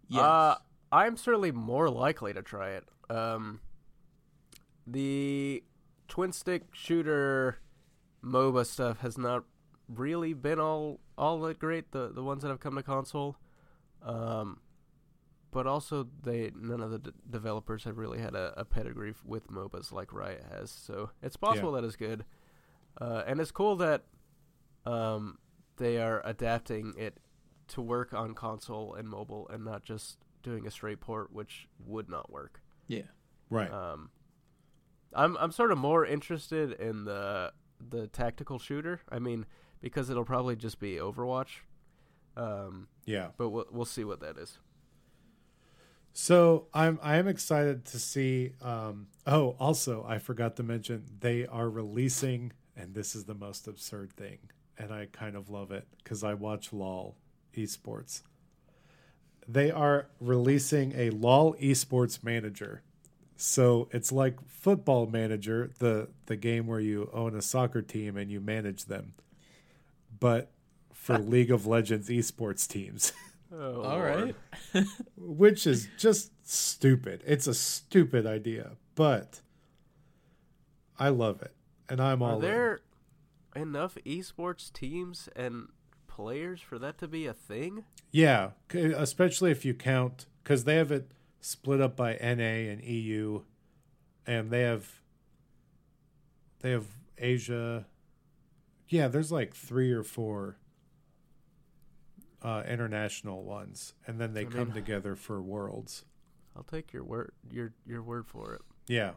[0.07, 0.21] Yes.
[0.21, 0.55] Uh,
[0.91, 2.85] I'm certainly more likely to try it.
[3.09, 3.59] Um,
[4.87, 5.63] the
[6.07, 7.59] twin stick shooter
[8.23, 9.43] MOBA stuff has not
[9.87, 11.91] really been all all that great.
[11.91, 13.37] The the ones that have come to console,
[14.03, 14.59] um,
[15.51, 19.49] but also they none of the d- developers have really had a, a pedigree with
[19.49, 20.69] MOBAs like Riot has.
[20.71, 22.25] So it's possible that is good,
[22.99, 24.03] uh, and it's cool that
[24.85, 25.37] um,
[25.77, 27.17] they are adapting it
[27.69, 32.09] to work on console and mobile and not just doing a straight port, which would
[32.09, 32.61] not work.
[32.87, 33.03] yeah.
[33.51, 33.71] Right.
[33.71, 34.11] Um,
[35.13, 37.51] I'm I'm sort of more interested in the
[37.89, 39.01] the tactical shooter.
[39.11, 39.47] I mean,
[39.81, 41.61] because it'll probably just be Overwatch.
[42.37, 43.29] Um, yeah.
[43.37, 44.59] but we'll we'll see what that is.
[46.21, 48.51] So I'm I am excited to see.
[48.61, 53.69] Um, oh, also I forgot to mention they are releasing, and this is the most
[53.69, 54.39] absurd thing,
[54.77, 57.15] and I kind of love it because I watch LOL
[57.55, 58.23] esports.
[59.47, 62.81] They are releasing a LOL esports manager.
[63.37, 68.29] So it's like Football Manager, the the game where you own a soccer team and
[68.29, 69.13] you manage them,
[70.19, 70.51] but
[70.91, 73.13] for League of Legends esports teams.
[73.51, 74.35] Oh, All right.
[75.17, 77.23] which is just stupid.
[77.25, 79.41] It's a stupid idea, but
[80.99, 81.53] I love it,
[81.87, 82.41] and I'm all Are in.
[82.41, 82.79] there
[83.55, 85.69] enough esports teams and
[86.07, 87.85] players for that to be a thing?
[88.11, 93.41] Yeah, especially if you count because they have it split up by NA and EU,
[94.27, 95.01] and they have
[96.59, 96.85] they have
[97.17, 97.87] Asia.
[98.89, 100.57] Yeah, there's like three or four
[102.41, 106.05] uh, international ones, and then they I come mean- together for Worlds.
[106.55, 108.61] I'll take your word your your word for it.
[108.87, 109.11] Yeah.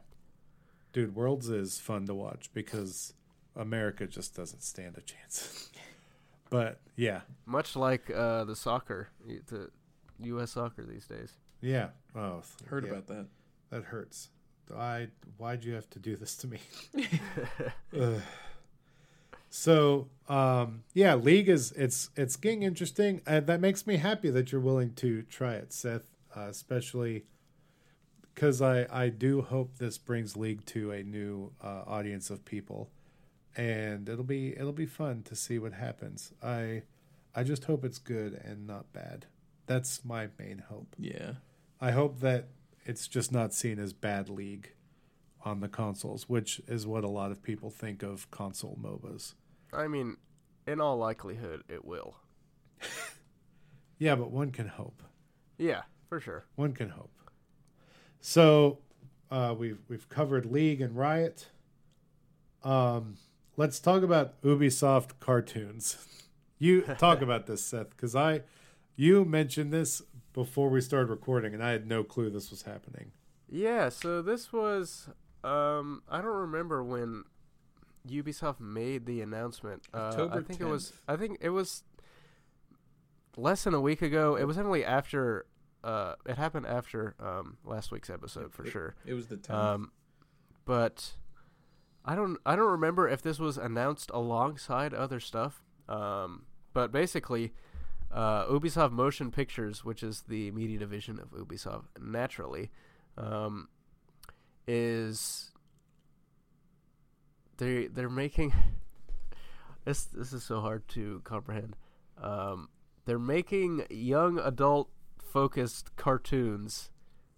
[0.92, 3.14] Dude, Worlds is fun to watch because
[3.56, 5.70] America just doesn't stand a chance.
[6.50, 9.08] But yeah, Much like uh, the soccer,
[9.48, 9.70] the
[10.20, 10.50] U.S.
[10.50, 11.32] soccer these days.
[11.62, 11.88] yeah.
[12.14, 13.26] Oh, Heard yeah, about that.
[13.70, 14.28] that hurts.
[14.76, 15.08] I
[15.38, 16.58] why'd you have to do this to me?
[19.54, 24.50] So um, yeah, league is it's it's getting interesting, and that makes me happy that
[24.50, 26.06] you're willing to try it, Seth.
[26.34, 27.26] Uh, especially
[28.34, 32.88] because I I do hope this brings league to a new uh, audience of people,
[33.54, 36.32] and it'll be it'll be fun to see what happens.
[36.42, 36.84] I
[37.34, 39.26] I just hope it's good and not bad.
[39.66, 40.96] That's my main hope.
[40.98, 41.32] Yeah.
[41.78, 42.48] I hope that
[42.86, 44.72] it's just not seen as bad league
[45.44, 49.34] on the consoles, which is what a lot of people think of console MOBAs.
[49.72, 50.16] I mean,
[50.66, 52.16] in all likelihood, it will.
[54.02, 55.00] Yeah, but one can hope.
[55.58, 56.44] Yeah, for sure.
[56.56, 57.12] One can hope.
[58.20, 58.78] So
[59.30, 61.50] uh, we've we've covered League and Riot.
[62.64, 63.14] Um,
[63.56, 66.04] let's talk about Ubisoft cartoons.
[66.58, 68.40] You talk about this, Seth, because I
[68.96, 70.02] you mentioned this
[70.32, 73.12] before we started recording, and I had no clue this was happening.
[73.48, 75.10] Yeah, so this was
[75.44, 77.22] um I don't remember when
[78.08, 79.82] Ubisoft made the announcement.
[79.92, 81.84] Uh, I think it was I think it was
[83.36, 84.36] less than a week ago.
[84.36, 85.46] It was definitely after
[85.84, 88.94] uh it happened after um last week's episode for It- sure.
[89.04, 89.54] It was the 10th.
[89.54, 89.92] Um
[90.64, 91.16] but
[92.04, 95.62] I don't I don't remember if this was announced alongside other stuff.
[95.88, 97.52] Um but basically
[98.10, 102.70] uh, Ubisoft Motion Pictures, which is the media division of Ubisoft, naturally,
[103.16, 103.68] um,
[104.66, 105.50] is
[107.58, 108.52] they they're making
[109.84, 111.76] this this is so hard to comprehend.
[112.20, 112.68] Um,
[113.04, 114.88] they're making young adult
[115.18, 116.90] focused cartoons,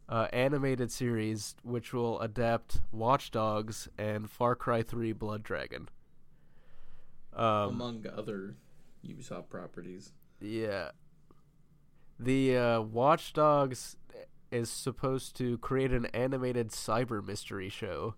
[0.08, 5.88] uh, animated series which will adapt Watch Dogs and Far Cry Three Blood Dragon.
[7.34, 8.56] Um, among other
[9.06, 10.12] Ubisoft properties.
[10.40, 10.90] yeah.
[12.18, 13.96] The uh, Watch Dogs
[14.52, 18.14] is supposed to create an animated cyber mystery show.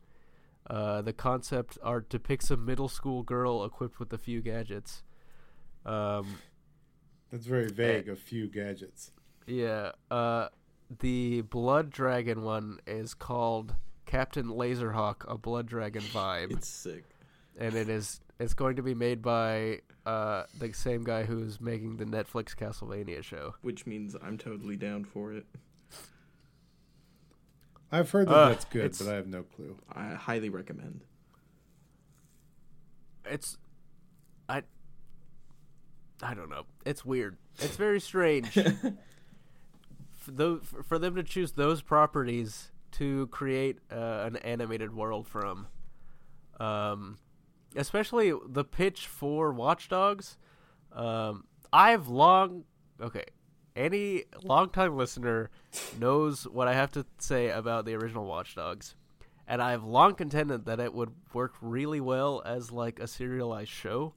[0.68, 5.02] Uh, the concept art depicts a middle school girl equipped with a few gadgets.
[5.84, 6.38] Um,
[7.30, 8.08] That's very vague.
[8.08, 9.12] A few gadgets.
[9.46, 9.92] yeah.
[10.10, 10.48] Uh,
[11.00, 13.74] the Blood Dragon one is called
[14.06, 17.04] Captain Laserhawk: A Blood Dragon Vibe, It's sick.
[17.58, 21.96] and it is it's going to be made by uh, the same guy who's making
[21.96, 23.54] the Netflix Castlevania show.
[23.62, 25.46] Which means I'm totally down for it.
[27.92, 29.76] I've heard that Uh, that's good, but I have no clue.
[29.92, 31.02] I highly recommend.
[33.28, 33.58] it's
[34.48, 34.62] i
[36.22, 38.48] i don't know it's weird it's very strange
[40.14, 45.26] for, tho- for for them to choose those properties to create uh, an animated world
[45.26, 45.66] from
[46.60, 47.18] um
[47.74, 50.38] especially the pitch for watch dogs
[50.92, 52.62] um i've long
[53.00, 53.24] okay
[53.76, 55.50] any longtime listener
[55.98, 58.94] knows what i have to say about the original watch dogs
[59.48, 64.14] and I've long contended that it would work really well as like a serialized show,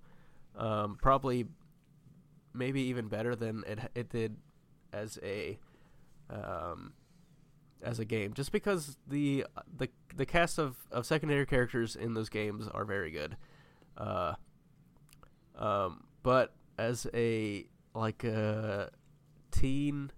[0.55, 1.45] um, probably
[2.53, 4.37] maybe even better than it it did
[4.91, 5.59] as a
[6.29, 6.93] um,
[7.83, 9.45] as a game, just because the
[9.77, 13.37] the the cast of, of secondary characters in those games are very good,
[13.97, 14.33] uh,
[15.57, 18.89] um, but as a like a
[19.59, 20.11] teen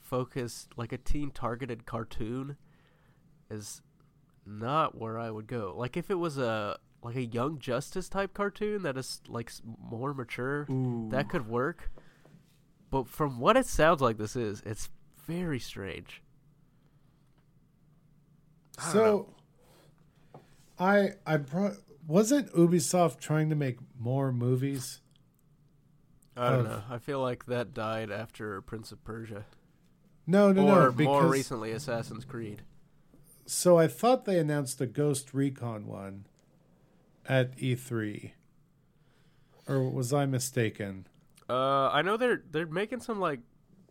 [0.00, 2.56] focused like a teen targeted cartoon
[3.50, 3.82] is
[4.46, 5.74] not where I would go.
[5.76, 9.50] Like if it was a like a Young Justice type cartoon that is like
[9.80, 10.66] more mature,
[11.10, 11.90] that could work.
[12.90, 14.90] But from what it sounds like this is, it's
[15.26, 16.22] very strange.
[18.78, 18.92] I.
[18.92, 19.34] So,
[20.78, 21.74] I I brought
[22.06, 25.00] wasn't Ubisoft trying to make more movies?
[26.40, 26.82] I don't of- know.
[26.90, 29.44] I feel like that died after Prince of Persia,
[30.26, 30.92] No, no, or no.
[30.92, 32.62] Because more recently Assassin's Creed.
[33.46, 36.26] so I thought they announced a Ghost Recon one
[37.26, 38.32] at E3,
[39.68, 41.06] or was I mistaken?
[41.48, 43.40] Uh, I know they're they're making some like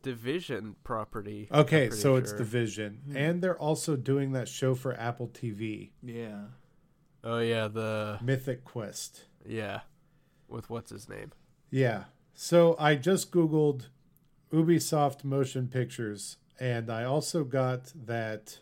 [0.01, 1.47] division property.
[1.51, 2.37] Okay, pretty so it's sure.
[2.37, 6.43] Division, and they're also doing that show for Apple TV, Yeah.
[7.23, 9.25] Oh yeah, the Mythic Quest.
[9.45, 9.81] yeah,
[10.47, 11.31] with what's his name?
[11.69, 12.05] Yeah.
[12.41, 13.87] So I just Googled
[14.53, 18.59] Ubisoft motion pictures, and I also got that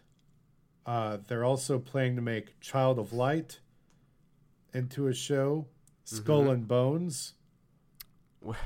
[0.84, 3.60] uh, they're also planning to make Child of Light
[4.74, 5.68] into a show,
[6.06, 7.36] Skull and Bones,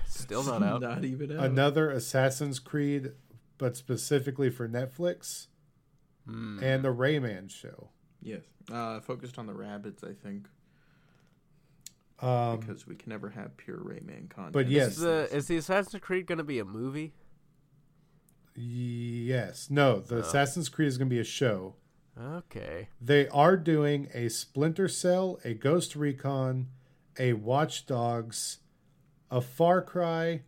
[0.05, 0.79] Still not out.
[0.81, 1.43] Not even out.
[1.43, 3.11] another Assassin's Creed,
[3.57, 5.47] but specifically for Netflix,
[6.25, 6.63] Hmm.
[6.63, 7.89] and the Rayman show.
[8.21, 8.43] Yes.
[8.71, 10.47] Uh, focused on the rabbits, I think.
[12.21, 14.53] Um, because we can never have pure Rayman content.
[14.53, 14.93] But yes.
[14.93, 17.13] Is the is the Assassin's Creed going to be a movie?
[18.55, 20.19] yes, no, the Oh.
[20.19, 21.75] Assassin's Creed is going to be a show.
[22.19, 22.89] Okay.
[22.99, 26.67] They are doing a Splinter Cell, a Ghost Recon,
[27.17, 28.59] a Watch Dogs,
[29.29, 30.41] a Far Cry,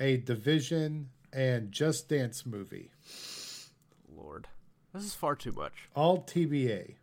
[0.00, 2.90] a Division, and Just Dance movie.
[4.08, 4.48] Lord,
[4.94, 5.88] this is far too much.
[5.94, 6.94] All TBA.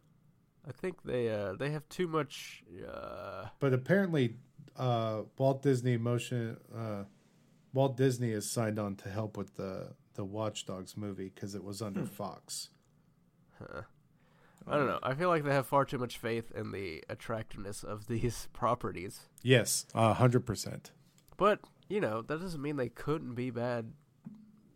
[0.68, 2.64] I think they uh they have too much.
[2.88, 4.36] Uh, But apparently,
[4.78, 7.04] uh, Walt Disney Motion, uh,
[7.74, 11.64] Walt Disney has signed on to help with the the Watch Dogs movie because it
[11.64, 12.70] was under Fox.
[14.68, 15.00] I don't know.
[15.02, 19.22] I feel like they have far too much faith in the attractiveness of these properties.
[19.42, 20.92] Yes, a hundred percent.
[21.38, 21.60] But
[21.90, 23.94] you know that doesn't mean they couldn't be bad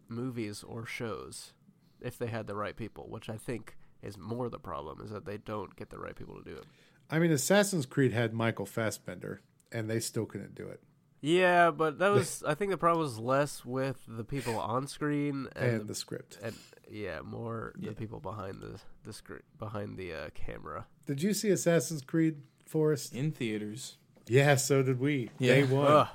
[0.08, 1.54] movies or shows
[2.02, 3.76] if they had the right people, which I think
[4.06, 6.66] is more the problem is that they don't get the right people to do it.
[7.10, 9.42] I mean, Assassin's Creed had Michael Fassbender,
[9.72, 10.82] and they still couldn't do it.
[11.22, 15.48] Yeah, but that was I think the problem was less with the people on screen
[15.56, 16.38] and, And the, the script.
[16.44, 16.56] and
[16.90, 17.90] yeah, more Yeah.
[17.90, 20.86] the people behind the the screen behind the uh, camera.
[21.06, 23.14] Did you see Assassin's Creed Forrest?
[23.14, 23.98] in theaters.
[24.28, 25.30] Yeah, so did we.
[25.40, 25.54] Yeah.
[25.56, 25.92] Day one.
[25.92, 26.08] Ugh.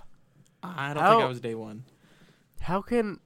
[0.62, 1.84] I don't How- think I was day one.
[2.60, 3.20] How can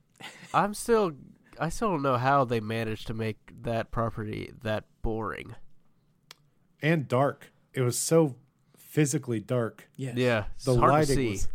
[0.53, 1.13] I'm still
[1.61, 5.55] I still don't know how they managed to make that property that boring.
[6.83, 7.51] And dark.
[7.73, 8.37] It was so
[8.77, 9.89] physically dark.
[9.97, 10.17] Yes.
[10.17, 11.31] Yeah, it's The hard to lighting see.
[11.31, 11.49] was.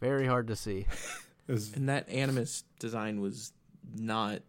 [0.00, 0.86] Very hard to see.
[1.48, 3.52] Was And that Animus design was
[3.94, 4.40] not.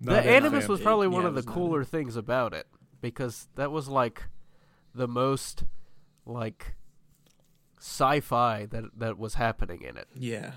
[0.00, 0.70] not the Animus fan.
[0.70, 2.68] was probably one Yeah, of the was not cooler things about it
[3.00, 4.22] because that was like
[4.94, 5.64] the most
[6.24, 6.74] like
[7.80, 10.06] sci-fi that that was happening in it.
[10.14, 10.52] Yeah.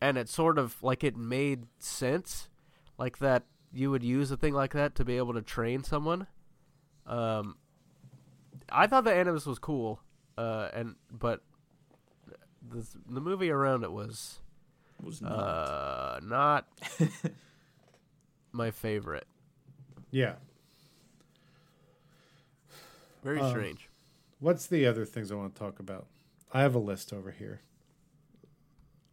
[0.00, 2.48] And it sort of like it made sense
[2.98, 6.26] like that you would use a thing like that to be able to train someone.
[7.06, 7.56] Um
[8.70, 10.00] I thought the Animus was cool.
[10.38, 11.42] Uh and but
[12.68, 14.40] the the movie around it was
[15.02, 15.30] Was not.
[15.32, 16.66] uh not
[18.52, 19.26] my favorite.
[20.10, 20.34] Yeah.
[23.22, 23.88] Very Um, strange.
[24.38, 26.06] What's the other things I want to talk about?
[26.52, 27.60] I have a list over here.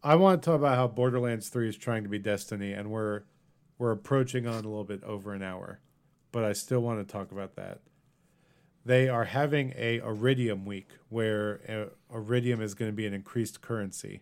[0.04, 3.24] I want to talk about how Borderlands 3 is trying to be Destiny, and we're
[3.78, 5.80] we're approaching on a little bit over an hour,
[6.32, 7.80] but I still want to talk about that.
[8.86, 11.60] They are having a Iridium week where
[12.10, 14.22] uh, Iridium is going to be an increased currency,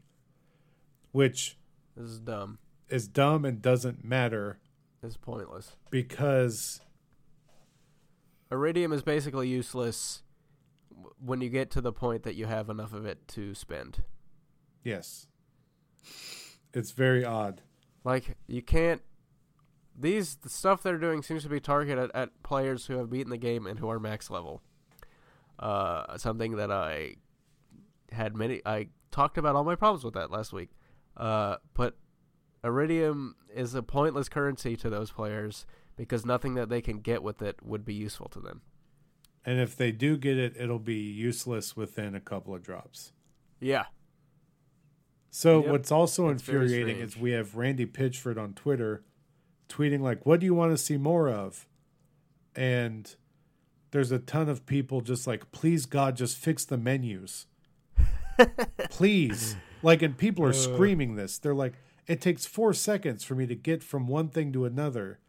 [1.11, 1.57] which
[1.95, 2.57] This is dumb.
[2.89, 4.57] is dumb and doesn't matter
[5.03, 5.77] is pointless.
[5.91, 6.81] because
[8.51, 10.23] Iridium is basically useless
[11.23, 14.03] when you get to the point that you have enough of it to spend.
[14.83, 15.27] yes,
[16.73, 17.61] it's very odd.
[18.03, 19.01] Like you can't.
[19.97, 23.37] These the stuff they're doing seems to be targeted at players who have beaten the
[23.37, 24.61] game and who are max level.
[25.57, 27.15] Uh, something that I
[28.11, 28.61] had many.
[28.65, 30.69] I talked about all my problems with that last week.
[31.15, 31.95] Uh, but
[32.63, 37.41] Iridium is a pointless currency to those players because nothing that they can get with
[37.41, 38.61] it would be useful to them.
[39.45, 43.13] And if they do get it, it'll be useless within a couple of drops.
[43.59, 43.85] Yeah,
[45.35, 45.69] So Yep.
[45.69, 49.03] what's also It's infuriating is we have Randy Pitchford on Twitter
[49.67, 51.67] tweeting like, "What do you want to see more of?"
[52.55, 53.13] And
[53.91, 57.47] there's a ton of people just like, "Please God, just fix the menus."
[58.89, 59.57] Please.
[59.83, 61.37] Like and people are screaming this.
[61.37, 61.73] They're like,
[62.07, 65.19] "It takes 4 seconds for me to get from one thing to another."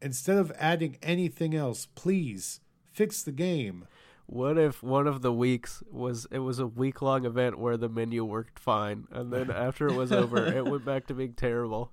[0.00, 2.60] Instead of adding anything else, please
[2.92, 3.88] fix the game.
[4.32, 7.88] What if one of the weeks was it was a week long event where the
[7.88, 11.90] menu worked fine, and then after it was over, it went back to being terrible?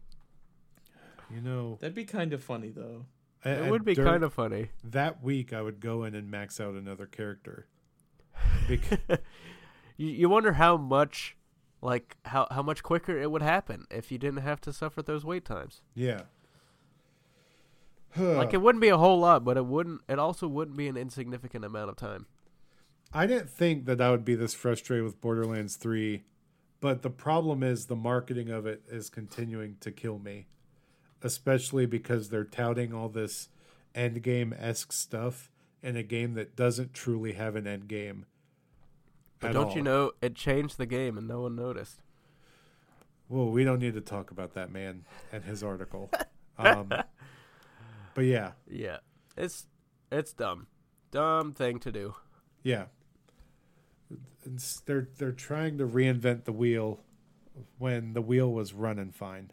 [1.33, 3.05] You know, That'd be kind of funny though.
[3.43, 4.69] It would be kind of funny.
[4.83, 7.67] that week I would go in and max out another character.
[8.67, 8.99] Because,
[9.97, 11.35] You you wonder how much,
[11.81, 15.25] like how how much quicker it would happen if you didn't have to suffer those
[15.25, 15.81] wait times.
[15.95, 16.21] yeah.
[18.15, 20.01] Like it wouldn't be a whole lot, but it wouldn't.
[20.07, 22.25] It also wouldn't be an insignificant amount of time.
[23.13, 26.23] I didn't think that I would be this frustrated with Borderlands 3,
[26.81, 30.47] but the problem is the marketing of it is continuing to kill me,
[31.21, 33.49] especially because they're touting all this
[33.95, 35.49] endgame esque stuff
[35.81, 38.25] in a game that doesn't truly have an end game.
[39.39, 42.01] But don't you know it changed the game and no one noticed?
[43.29, 46.09] Well, we don't need to talk about that man and his article.
[46.59, 46.91] Um,
[48.17, 48.97] but yeah, Yeah,
[49.37, 49.67] it's
[50.11, 50.65] it's dumb,
[51.11, 52.15] dumb thing to do.
[52.63, 52.85] yeah.
[54.43, 57.01] It's, they're they're trying to reinvent the wheel
[57.77, 59.51] when the wheel was running fine.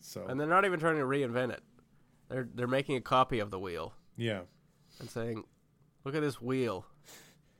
[0.00, 1.62] So And they're not even trying to reinvent it.
[2.28, 4.42] They're they're making a copy of the wheel yeah,
[5.00, 5.42] and saying,
[6.04, 6.86] "Look at this wheel.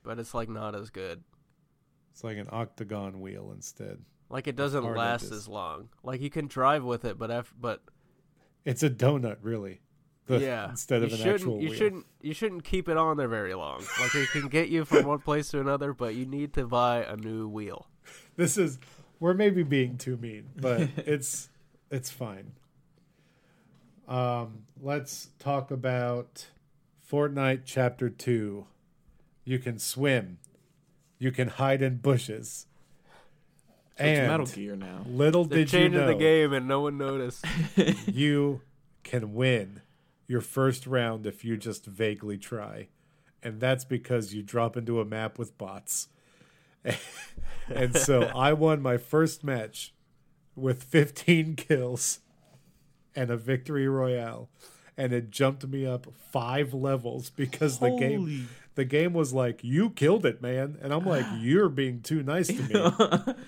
[0.05, 1.25] but it's like not as good.
[2.13, 3.99] It's like an octagon wheel instead.
[4.29, 5.89] Like it doesn't last as long.
[6.03, 7.83] Like you can drive with it, but af- but
[8.65, 9.81] It's a donut, really.
[10.27, 11.79] The- yeah, Instead of you an shouldn't, actual you wheel.
[11.79, 13.83] shouldn't you shouldn't keep it on there very long.
[14.01, 17.05] Like it can get you from one place to another, but you need to buy
[17.05, 17.89] a new wheel.
[18.37, 18.79] This is
[19.21, 21.49] we're maybe being too mean, but it's
[21.91, 22.53] it's fine.
[24.09, 26.49] Um, let's talk about
[27.11, 28.67] Fortnite Chapter Two.
[29.45, 30.39] You can swim.
[31.19, 32.67] You can hide in bushes.
[33.67, 35.03] So it's and Metal Gear now.
[35.07, 37.45] little They're did you changing know, the game and no one noticed.
[38.07, 38.61] you
[39.05, 39.81] can win
[40.27, 42.89] your first round if you just vaguely try.
[43.43, 46.09] And that's because you drop into a map with bots.
[47.69, 49.95] and so I won my first match
[50.57, 52.21] with 15 kills
[53.15, 54.49] and a victory royale.
[54.97, 59.91] And it jumped me up five levels because the game the game was like, You
[59.91, 60.79] killed it, man.
[60.81, 62.63] And I'm like, You're being too nice to
[63.27, 63.35] me.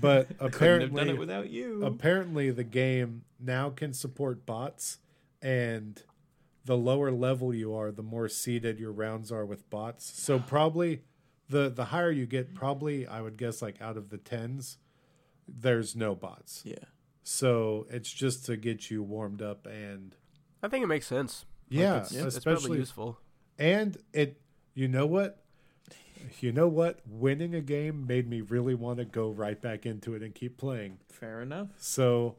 [0.00, 1.84] But apparently done it without you.
[1.84, 4.98] apparently the game now can support bots
[5.40, 6.02] and
[6.66, 11.02] the lower level you are the more seeded your rounds are with bots so probably
[11.48, 14.78] the the higher you get probably i would guess like out of the tens
[15.48, 16.74] there's no bots yeah.
[17.22, 20.16] so it's just to get you warmed up and
[20.62, 21.44] I think it makes sense.
[21.70, 23.18] Like, yeah it's, it's especially probably useful.
[23.58, 24.40] and it
[24.74, 25.44] you know what
[26.40, 30.14] you know what winning a game made me really want to go right back into
[30.14, 31.68] it and keep playing Fair enough.
[31.78, 32.36] so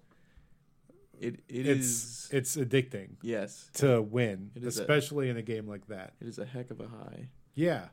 [1.20, 3.70] It it it's is- it's addicting yes.
[3.76, 6.14] to win, is a- especially in a game like that.
[6.22, 7.30] It is a heck of a high.
[7.56, 7.88] Yeah,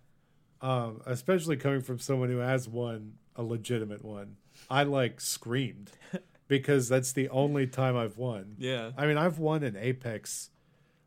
[0.61, 4.37] um, especially coming from someone who has won a legitimate one.
[4.71, 5.91] I like screamed
[6.49, 8.57] because that's the only time I've won.
[8.59, 8.91] Yeah.
[8.97, 10.51] I mean, I've won in Apex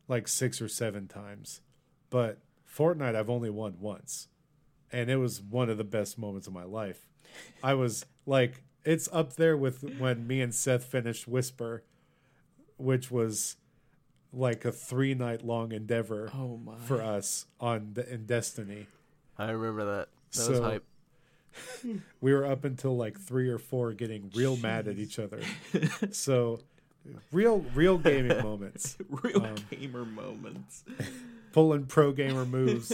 [0.08, 1.60] like six or seven times,
[2.10, 2.38] but
[2.68, 4.28] Fortnite I've only won once,
[4.92, 7.06] and it was one of the best moments of my life.
[7.62, 11.84] I was like, it's up there with when me and Seth finished Whisper,
[12.78, 13.56] which was
[14.32, 16.76] like a three night long endeavor Oh my.
[16.78, 18.86] for us on the, in Destiny.
[19.38, 20.08] I remember that.
[20.32, 20.84] That So- was hype.
[22.20, 25.40] We were up until like three or four getting real mad at each other.
[26.12, 26.60] So
[27.32, 28.96] real real gaming moments.
[29.08, 30.84] Real um, gamer moments.
[31.52, 32.92] pulling pro gamer moves.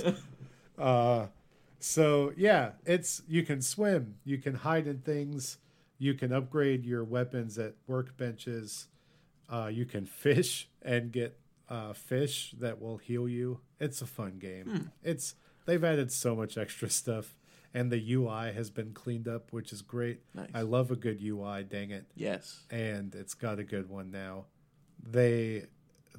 [0.78, 1.26] uh,
[1.80, 5.59] so yeah, it's you can swim, you can hide in things,
[5.99, 8.87] you can upgrade your weapons at workbenches,
[9.51, 11.38] uh, you can fish and get
[11.68, 13.61] uh, fish that will heal you.
[13.80, 14.90] It's a fun game.
[15.03, 15.34] It's
[15.66, 17.34] they've added so much extra stuff,
[17.72, 20.20] and the UI has been cleaned up, which is great.
[20.34, 20.51] Nice.
[20.55, 21.64] I love a good UI.
[21.64, 22.62] Dang it Yes.
[22.70, 24.45] and it's got a good one now.
[25.03, 25.66] They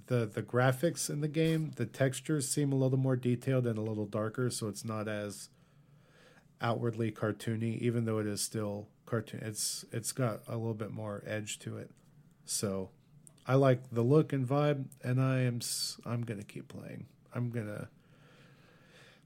[0.07, 3.81] the the graphics in the game, the textures seem a little more detailed and a
[3.81, 5.49] little darker, so it's not as
[6.61, 9.41] outwardly cartoony, even though it is still cartoon.
[9.43, 11.91] It's it's got a little bit more edge to it.
[12.45, 12.89] So
[13.47, 15.59] I like the look and vibe, and I am
[16.05, 17.05] I'm gonna keep playing.
[17.33, 17.89] I'm gonna.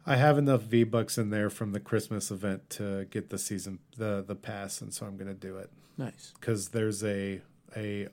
[0.05, 3.79] I have enough V bucks in there from the Christmas event to get the season
[3.97, 6.33] the the pass, and so I'm gonna do it Nice.
[6.39, 7.41] because there's a
[7.75, 8.07] a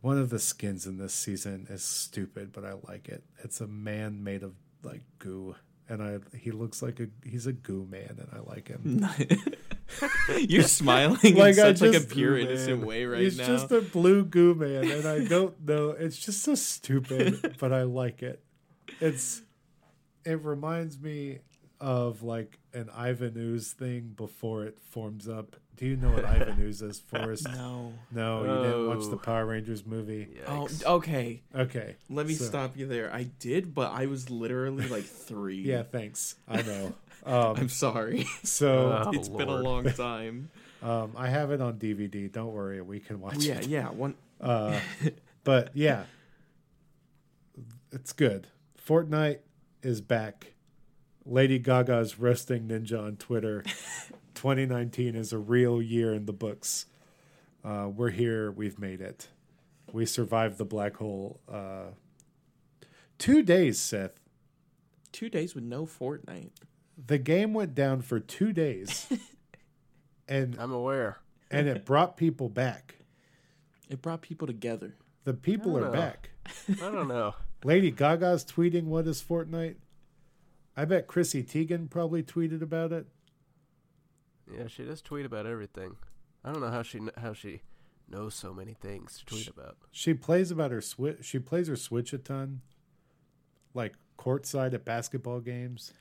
[0.00, 3.24] one of the skins in this season is stupid, but I like it.
[3.42, 5.56] It's a man made of like goo,
[5.88, 9.06] and I he looks like a he's a goo man, and I like him.
[10.48, 13.38] You're smiling Like, in I such like a just- pure Goo innocent way right he's
[13.38, 13.46] now.
[13.46, 15.90] just a blue goo man, and I don't know.
[15.90, 18.42] It's just so stupid, but I like it.
[19.00, 19.42] It's
[20.24, 21.38] it reminds me
[21.80, 25.56] of like an Ivan Ooze thing before it forms up.
[25.76, 27.46] Do you know what Ivan Ooze is, Forrest?
[27.48, 27.92] no.
[28.10, 29.18] No, you didn't watch the Oh.
[29.18, 30.26] Power Rangers movie.
[30.46, 31.42] Oh, okay.
[31.54, 31.96] Okay.
[32.08, 33.12] Let me So- stop you there.
[33.12, 35.60] I did, but I was literally like three.
[35.60, 36.36] Yeah, thanks.
[36.48, 36.94] I know.
[37.24, 38.26] Um, I'm sorry.
[38.44, 40.50] so Oh, it's been a long time.
[40.82, 42.30] um, I have it on DVD.
[42.30, 43.66] Don't worry, we can watch yeah, it.
[43.66, 43.88] yeah.
[43.90, 44.14] One.
[44.40, 44.78] Uh,
[45.44, 46.04] but yeah,
[47.92, 48.48] it's good.
[48.86, 49.38] Fortnite
[49.82, 50.52] is back.
[51.24, 53.64] Lady Gaga's roasting Ninja on Twitter.
[54.34, 56.86] 2019 is a real year in the books.
[57.64, 58.52] Uh, we're here.
[58.52, 59.28] We've made it.
[59.92, 61.40] We survived the black hole.
[61.50, 61.86] Uh,
[63.18, 64.20] two days, Seth.
[65.10, 66.50] Two days with no Fortnite.
[66.96, 69.06] The game went down for two days,
[70.28, 71.18] and I'm aware.
[71.50, 72.96] and it brought people back.
[73.88, 74.96] It brought people together.
[75.24, 75.92] The people are know.
[75.92, 76.30] back.
[76.68, 77.34] I don't know.
[77.64, 79.76] Lady Gaga's tweeting what is Fortnite.
[80.76, 83.06] I bet Chrissy Teigen probably tweeted about it.
[84.52, 85.96] Yeah, she does tweet about everything.
[86.44, 87.62] I don't know how she how she
[88.08, 89.76] knows so many things to tweet about.
[89.90, 91.24] She plays about her switch.
[91.24, 92.60] She plays her Switch a ton,
[93.74, 95.92] like courtside at basketball games.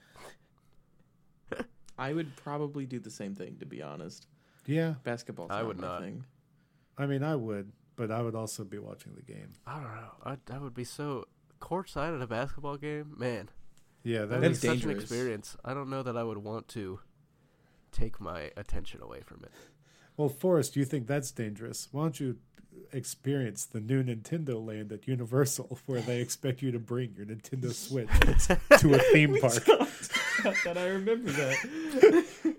[1.98, 4.28] I would probably do the same thing, to be honest.
[4.66, 5.48] Yeah, Basketball.
[5.50, 6.02] I would not.
[6.02, 6.26] Thing.
[6.98, 9.54] I mean, I would, but I would also be watching the game.
[9.66, 10.12] I don't know.
[10.24, 11.26] I, that would be so
[11.62, 13.50] courtside at a basketball game, man.
[14.04, 14.62] Yeah, That that would be is.
[14.62, 15.58] That's such an experience.
[15.64, 17.00] I don't know that I would want to
[17.92, 19.52] take my attention away from it.
[20.18, 21.88] Well, Forrest, you think that's dangerous?
[21.92, 22.38] Why don't you
[22.94, 27.74] experience the new Nintendo Land at Universal, where they expect you to bring your Nintendo
[27.74, 28.08] Switch
[28.80, 29.66] to a theme park?
[30.64, 32.26] that I remember that.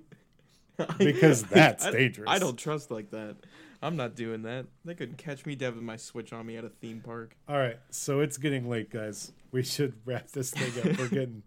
[0.98, 2.28] Because that's I- dangerous.
[2.28, 3.36] I don't trust like that.
[3.82, 4.66] I'm not doing that.
[4.84, 7.34] They could catch me dead with my Switch on me at a theme park.
[7.48, 9.32] All right, so it's getting late, guys.
[9.52, 10.98] We should wrap this thing up.
[10.98, 11.42] We're getting,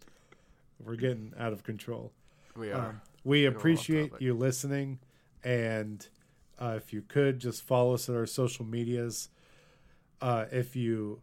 [0.83, 2.11] we're getting out of control.
[2.55, 2.87] We are.
[2.89, 4.97] Um, we Go off appreciate you listening,
[5.43, 6.07] and
[6.59, 9.29] uh, if you could just follow us at our social medias.
[10.21, 11.21] Uh, if you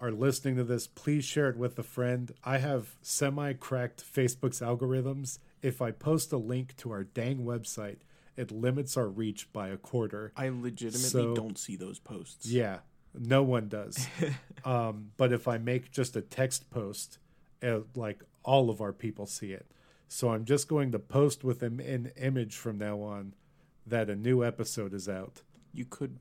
[0.00, 2.32] are listening to this, please share it with a friend.
[2.44, 5.38] I have semi-cracked Facebook's algorithms.
[5.60, 7.98] If I post a link to our dang website,
[8.36, 10.32] it limits our reach by a quarter.
[10.36, 12.46] I legitimately So- don't see those posts.
[12.46, 12.78] Yeah,
[13.12, 14.06] no one does.
[14.64, 17.18] um, but if I make just a text post,
[17.60, 19.66] uh, like all of our people see it.
[20.06, 23.34] So I'm just going to post with an, an image from now on
[23.90, 25.42] that a new episode is out.
[25.72, 26.18] You could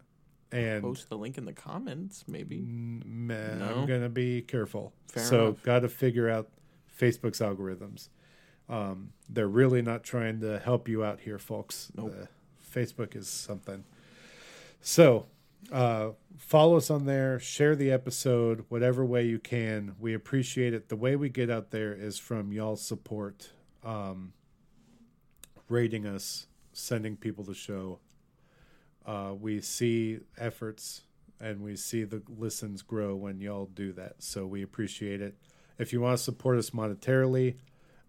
[0.52, 2.62] And post the link in the comments, maybe.
[2.62, 3.66] meh, No?
[3.82, 4.94] I'm going to be careful.
[5.08, 5.64] Fair so enough.
[5.64, 6.50] got to figure out
[7.00, 8.10] Facebook's algorithms.
[8.70, 11.90] Um, they're really not trying to help you out here, folks.
[11.96, 12.14] Nope.
[12.22, 12.26] Uh,
[12.74, 13.86] Facebook is something.
[14.82, 15.28] So,
[15.72, 19.96] uh, follow us on there, share the episode, whatever way you can.
[20.00, 20.90] We appreciate it.
[20.90, 23.52] The way we get out there is from y'all's support,
[23.84, 24.34] um,
[25.70, 26.48] rating us,
[26.78, 28.00] sending people to show.
[29.06, 31.02] Uh, we see efforts
[31.40, 34.16] and we see the listens grow when y'all do that.
[34.20, 35.36] So we appreciate it.
[35.78, 37.56] If you want to support us monetarily,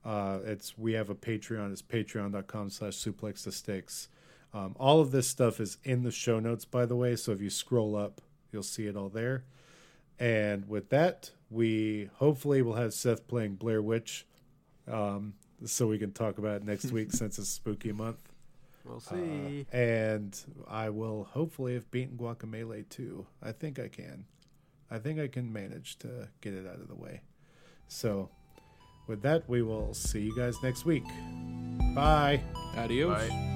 [0.05, 1.73] uh, it's we have a Patreon.
[1.73, 4.09] It's patreon.com slash suplex the sticks.
[4.55, 7.17] Um, all of this stuff is in the show notes, by the way.
[7.17, 9.45] So if you scroll up, you'll see it all there.
[10.19, 14.27] And with that, we hopefully will have Seth playing Blair Witch,
[14.91, 18.28] um, so we can talk about it next week since it's spooky month.
[18.89, 19.67] We'll Uh, see.
[19.73, 23.27] and I will hopefully have beaten Guacamelee 2.
[23.43, 24.25] I think I can.
[24.91, 27.21] I think I can manage to get it out of the way.
[27.89, 28.31] So,
[29.07, 31.05] with that, we will see you guys next week.
[31.95, 32.43] Bye.
[32.77, 33.29] Adios.
[33.29, 33.55] Bye.